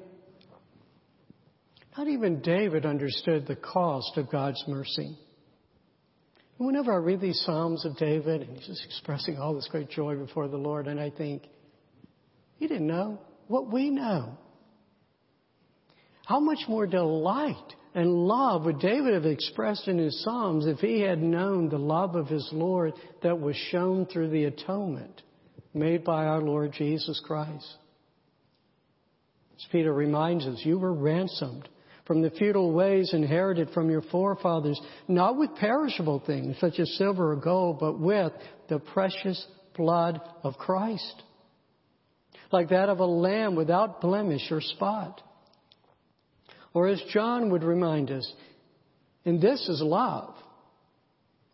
Not 1.97 2.09
even 2.09 2.40
David 2.40 2.87
understood 2.87 3.47
the 3.47 3.57
cost 3.57 4.17
of 4.17 4.31
God's 4.31 4.62
mercy. 4.67 5.17
Whenever 6.57 6.93
I 6.93 6.97
read 6.97 7.21
these 7.21 7.40
Psalms 7.45 7.85
of 7.85 7.97
David, 7.97 8.43
and 8.43 8.57
he's 8.57 8.67
just 8.67 8.85
expressing 8.85 9.38
all 9.38 9.55
this 9.55 9.69
great 9.71 9.90
joy 9.90 10.17
before 10.17 10.49
the 10.49 10.57
Lord, 10.57 10.87
and 10.87 11.01
I 11.01 11.11
think, 11.11 11.43
He 12.59 12.67
didn't 12.67 12.87
know 12.87 13.21
what 13.49 13.73
we 13.73 13.90
know. 13.90 14.38
How 16.27 16.40
much 16.40 16.61
more 16.69 16.87
delight 16.87 17.75
and 17.95 18.13
love 18.13 18.65
would 18.65 18.81
David 18.81 19.15
have 19.15 19.25
expressed 19.25 19.87
in 19.87 19.99
his 19.99 20.23
Psalms 20.25 20.67
if 20.67 20.79
he 20.79 21.01
had 21.01 21.23
known 21.23 21.69
the 21.69 21.79
love 21.79 22.17
of 22.17 22.27
his 22.27 22.49
Lord 22.53 22.95
that 23.23 23.41
was 23.41 23.57
shown 23.71 24.07
through 24.07 24.31
the 24.31 24.45
atonement 24.45 25.23
made 25.73 26.05
by 26.05 26.27
our 26.27 26.41
Lord 26.41 26.73
Jesus 26.73 27.21
Christ? 27.25 27.77
As 29.57 29.67
Peter 29.71 29.93
reminds 29.93 30.45
us, 30.47 30.61
you 30.65 30.79
were 30.79 30.93
ransomed 30.93 31.69
from 32.07 32.21
the 32.21 32.31
futile 32.31 32.73
ways 32.73 33.15
inherited 33.15 33.71
from 33.71 33.89
your 33.91 34.03
forefathers, 34.03 34.81
not 35.09 35.39
with 35.39 35.55
perishable 35.55 36.23
things 36.27 36.57
such 36.61 36.79
as 36.79 36.99
silver 36.99 37.33
or 37.33 37.37
gold, 37.37 37.79
but 37.79 37.99
with 37.99 38.33
the 38.69 38.79
precious 38.79 39.47
blood 39.77 40.21
of 40.43 40.59
Christ, 40.59 41.23
like 42.53 42.71
that 42.71 42.89
of 42.89 42.99
a 42.99 43.07
lamb 43.07 43.55
without 43.55 44.01
blemish 44.01 44.51
or 44.51 44.61
spot. 44.61 45.23
Or 46.75 46.89
as 46.89 47.01
John 47.13 47.51
would 47.51 47.63
remind 47.63 48.11
us, 48.11 48.31
and 49.25 49.41
this 49.41 49.69
is 49.69 49.81
love. 49.81 50.35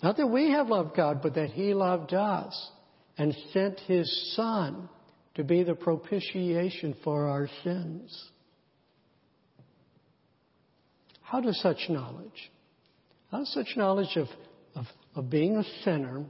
Not 0.03 0.17
that 0.17 0.27
we 0.27 0.51
have 0.51 0.69
loved 0.69 0.97
God, 0.97 1.21
but 1.23 1.35
that 1.35 1.51
He 1.51 1.75
loved 1.75 2.15
us 2.15 2.71
and 3.19 3.37
sent 3.53 3.79
His 3.81 4.35
Son 4.35 4.89
to 5.35 5.45
be 5.45 5.63
the 5.63 5.75
propitiation 5.75 6.97
for 7.05 7.29
our 7.29 7.49
sins. 7.63 8.31
How 11.21 11.41
does 11.41 11.61
such 11.61 11.89
knowledge, 11.89 12.51
how 13.31 13.39
does 13.39 13.53
such 13.53 13.77
knowledge 13.77 14.17
of, 14.17 14.27
of, 14.75 14.87
of 15.15 15.31
being 15.31 15.57
a 15.57 15.85
sinner, 15.85 16.25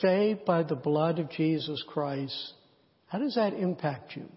saved 0.00 0.44
by 0.44 0.64
the 0.64 0.74
blood 0.74 1.18
of 1.18 1.30
Jesus 1.30 1.82
Christ, 1.88 2.52
how 3.06 3.20
does 3.20 3.36
that 3.36 3.54
impact 3.54 4.16
you? 4.16 4.28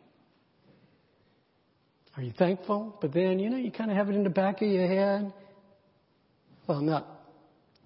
Are 2.18 2.24
you 2.24 2.34
thankful? 2.38 2.98
But 3.02 3.14
then, 3.14 3.40
you 3.40 3.50
know, 3.50 3.58
you 3.58 3.72
kind 3.72 3.90
of 3.90 3.98
have 3.98 4.10
it 4.10 4.16
in 4.16 4.24
the 4.24 4.30
back 4.30 4.62
of 4.62 4.68
your 4.68 4.88
head. 4.88 5.34
Well, 6.68 6.80
I'm 6.80 6.86
not 6.86 7.08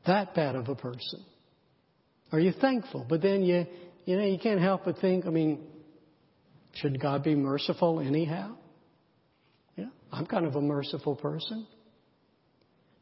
that 0.07 0.33
bad 0.35 0.55
of 0.55 0.67
a 0.67 0.75
person. 0.75 1.23
Are 2.31 2.39
you 2.39 2.51
thankful? 2.51 3.05
But 3.07 3.21
then 3.21 3.43
you, 3.43 3.65
you 4.05 4.17
know, 4.17 4.25
you 4.25 4.39
can't 4.39 4.59
help 4.59 4.85
but 4.85 4.97
think, 4.99 5.25
I 5.25 5.29
mean, 5.29 5.59
should 6.73 6.99
God 6.99 7.23
be 7.23 7.35
merciful 7.35 7.99
anyhow? 7.99 8.55
Yeah, 9.75 9.85
I'm 10.11 10.25
kind 10.25 10.45
of 10.45 10.55
a 10.55 10.61
merciful 10.61 11.15
person. 11.15 11.65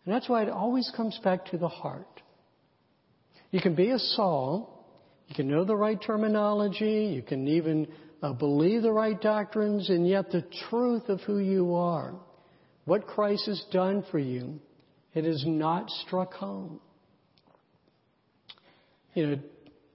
And 0.06 0.14
that's 0.14 0.28
why 0.28 0.44
it 0.44 0.50
always 0.50 0.92
comes 0.96 1.18
back 1.24 1.46
to 1.48 1.58
the 1.58 1.70
heart. 1.70 2.22
You 3.52 3.62
can 3.62 3.76
be 3.76 3.92
a 3.92 4.00
Saul, 4.00 4.86
you 5.28 5.36
can 5.36 5.48
know 5.48 5.64
the 5.64 5.76
right 5.76 6.00
terminology, 6.02 7.14
you 7.16 7.22
can 7.22 7.48
even 7.48 7.88
uh, 8.24 8.32
believe 8.32 8.82
the 8.82 8.92
right 8.92 9.20
doctrines, 9.20 9.90
and 9.90 10.08
yet 10.08 10.32
the 10.32 10.46
truth 10.70 11.10
of 11.10 11.20
who 11.22 11.40
you 11.40 11.76
are, 11.76 12.16
what 12.86 13.06
Christ 13.06 13.48
has 13.48 13.64
done 13.72 14.06
for 14.10 14.18
you, 14.18 14.62
it 15.14 15.26
has 15.26 15.44
not 15.46 15.90
struck 15.90 16.34
home. 16.34 16.80
You 19.14 19.28
know, 19.28 19.40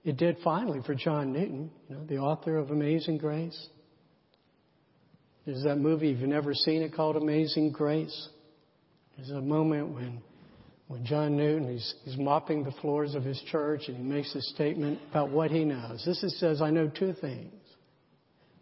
it 0.05 0.17
did 0.17 0.37
finally 0.43 0.79
for 0.85 0.93
John 0.93 1.33
Newton, 1.33 1.71
you 1.89 1.95
know, 1.95 2.05
the 2.05 2.19
author 2.19 2.57
of 2.57 2.69
Amazing 2.69 3.17
Grace. 3.17 3.67
There's 5.45 5.63
that 5.63 5.77
movie, 5.77 6.11
if 6.11 6.19
you've 6.19 6.29
never 6.29 6.53
seen 6.53 6.83
it, 6.83 6.93
called 6.93 7.15
Amazing 7.15 7.71
Grace. 7.71 8.29
There's 9.17 9.31
a 9.31 9.41
moment 9.41 9.89
when, 9.89 10.21
when 10.87 11.03
John 11.03 11.35
Newton, 11.35 11.71
he's, 11.73 11.95
he's 12.05 12.17
mopping 12.17 12.63
the 12.63 12.71
floors 12.79 13.15
of 13.15 13.23
his 13.23 13.41
church 13.51 13.81
and 13.87 13.97
he 13.97 14.03
makes 14.03 14.33
a 14.35 14.41
statement 14.41 14.99
about 15.09 15.31
what 15.31 15.49
he 15.49 15.65
knows. 15.65 16.03
This 16.05 16.21
is, 16.23 16.39
says, 16.39 16.61
I 16.61 16.69
know 16.69 16.87
two 16.87 17.13
things. 17.19 17.51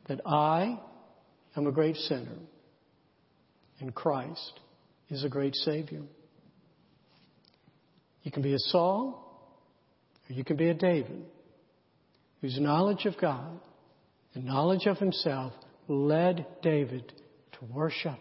That 0.07 0.21
I 0.25 0.79
am 1.55 1.67
a 1.67 1.71
great 1.71 1.95
sinner 1.95 2.37
and 3.79 3.93
Christ 3.93 4.59
is 5.09 5.23
a 5.23 5.29
great 5.29 5.55
Savior. 5.55 6.01
You 8.23 8.31
can 8.31 8.41
be 8.41 8.53
a 8.53 8.59
Saul 8.59 9.23
or 10.29 10.33
you 10.33 10.43
can 10.43 10.57
be 10.57 10.69
a 10.69 10.73
David 10.73 11.23
whose 12.41 12.59
knowledge 12.59 13.05
of 13.05 13.17
God 13.19 13.59
and 14.33 14.45
knowledge 14.45 14.85
of 14.85 14.97
himself 14.97 15.53
led 15.87 16.45
David 16.61 17.13
to 17.53 17.65
worship 17.73 18.19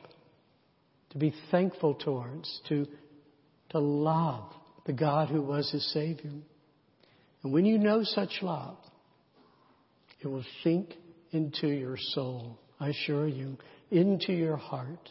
to 1.17 1.19
be 1.19 1.35
thankful 1.51 1.95
towards, 1.95 2.61
to, 2.69 2.87
to 3.71 3.79
love 3.79 4.53
the 4.85 4.93
God 4.93 5.29
who 5.29 5.41
was 5.41 5.71
his 5.71 5.91
Savior. 5.93 6.33
And 7.43 7.53
when 7.53 7.65
you 7.65 7.79
know 7.79 8.03
such 8.03 8.43
love, 8.43 8.77
it 10.21 10.27
will 10.27 10.45
sink 10.63 10.95
into 11.37 11.69
your 11.69 11.97
soul, 11.99 12.59
I 12.81 12.89
assure 12.89 13.29
you, 13.29 13.59
into 13.91 14.33
your 14.33 14.57
heart. 14.57 15.11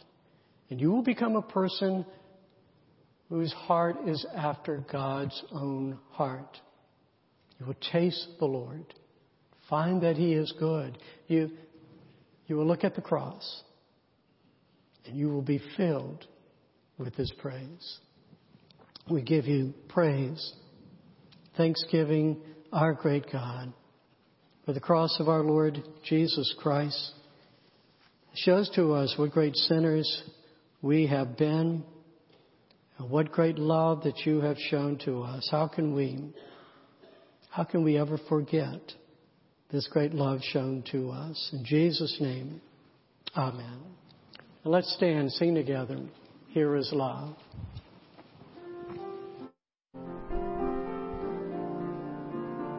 And 0.68 0.80
you 0.80 0.90
will 0.90 1.02
become 1.02 1.36
a 1.36 1.42
person 1.42 2.04
whose 3.28 3.52
heart 3.52 3.96
is 4.06 4.26
after 4.36 4.84
God's 4.90 5.40
own 5.52 5.98
heart. 6.10 6.58
You 7.58 7.66
will 7.66 7.76
taste 7.92 8.28
the 8.38 8.46
Lord, 8.46 8.84
find 9.70 10.02
that 10.02 10.16
He 10.16 10.34
is 10.34 10.52
good. 10.58 10.98
You, 11.28 11.50
you 12.46 12.56
will 12.56 12.66
look 12.66 12.84
at 12.84 12.94
the 12.94 13.00
cross 13.00 13.62
and 15.06 15.16
you 15.16 15.28
will 15.28 15.42
be 15.42 15.60
filled 15.76 16.26
with 16.98 17.14
His 17.14 17.32
praise. 17.38 17.98
We 19.08 19.22
give 19.22 19.46
you 19.46 19.72
praise, 19.88 20.54
thanksgiving, 21.56 22.40
our 22.72 22.92
great 22.92 23.30
God, 23.30 23.72
for 24.66 24.72
the 24.72 24.80
cross 24.80 25.16
of 25.20 25.28
our 25.28 25.44
Lord 25.44 25.80
Jesus 26.04 26.52
Christ 26.58 27.12
shows 28.34 28.68
to 28.74 28.92
us 28.92 29.14
what 29.16 29.30
great 29.30 29.54
sinners 29.54 30.24
we 30.82 31.06
have 31.06 31.38
been 31.38 31.84
and 32.98 33.10
what 33.10 33.30
great 33.30 33.58
love 33.58 34.02
that 34.02 34.26
you 34.26 34.40
have 34.40 34.58
shown 34.58 34.98
to 35.04 35.22
us. 35.22 35.48
How 35.50 35.68
can 35.68 35.94
we, 35.94 36.34
how 37.48 37.62
can 37.62 37.84
we 37.84 37.96
ever 37.96 38.18
forget 38.28 38.80
this 39.70 39.86
great 39.86 40.12
love 40.12 40.40
shown 40.42 40.82
to 40.90 41.10
us? 41.10 41.50
In 41.52 41.64
Jesus' 41.64 42.16
name, 42.20 42.60
Amen. 43.36 43.80
Let's 44.64 44.92
stand, 44.94 45.30
sing 45.32 45.54
together. 45.54 45.98
Here 46.48 46.74
is 46.74 46.90
love. 46.92 47.36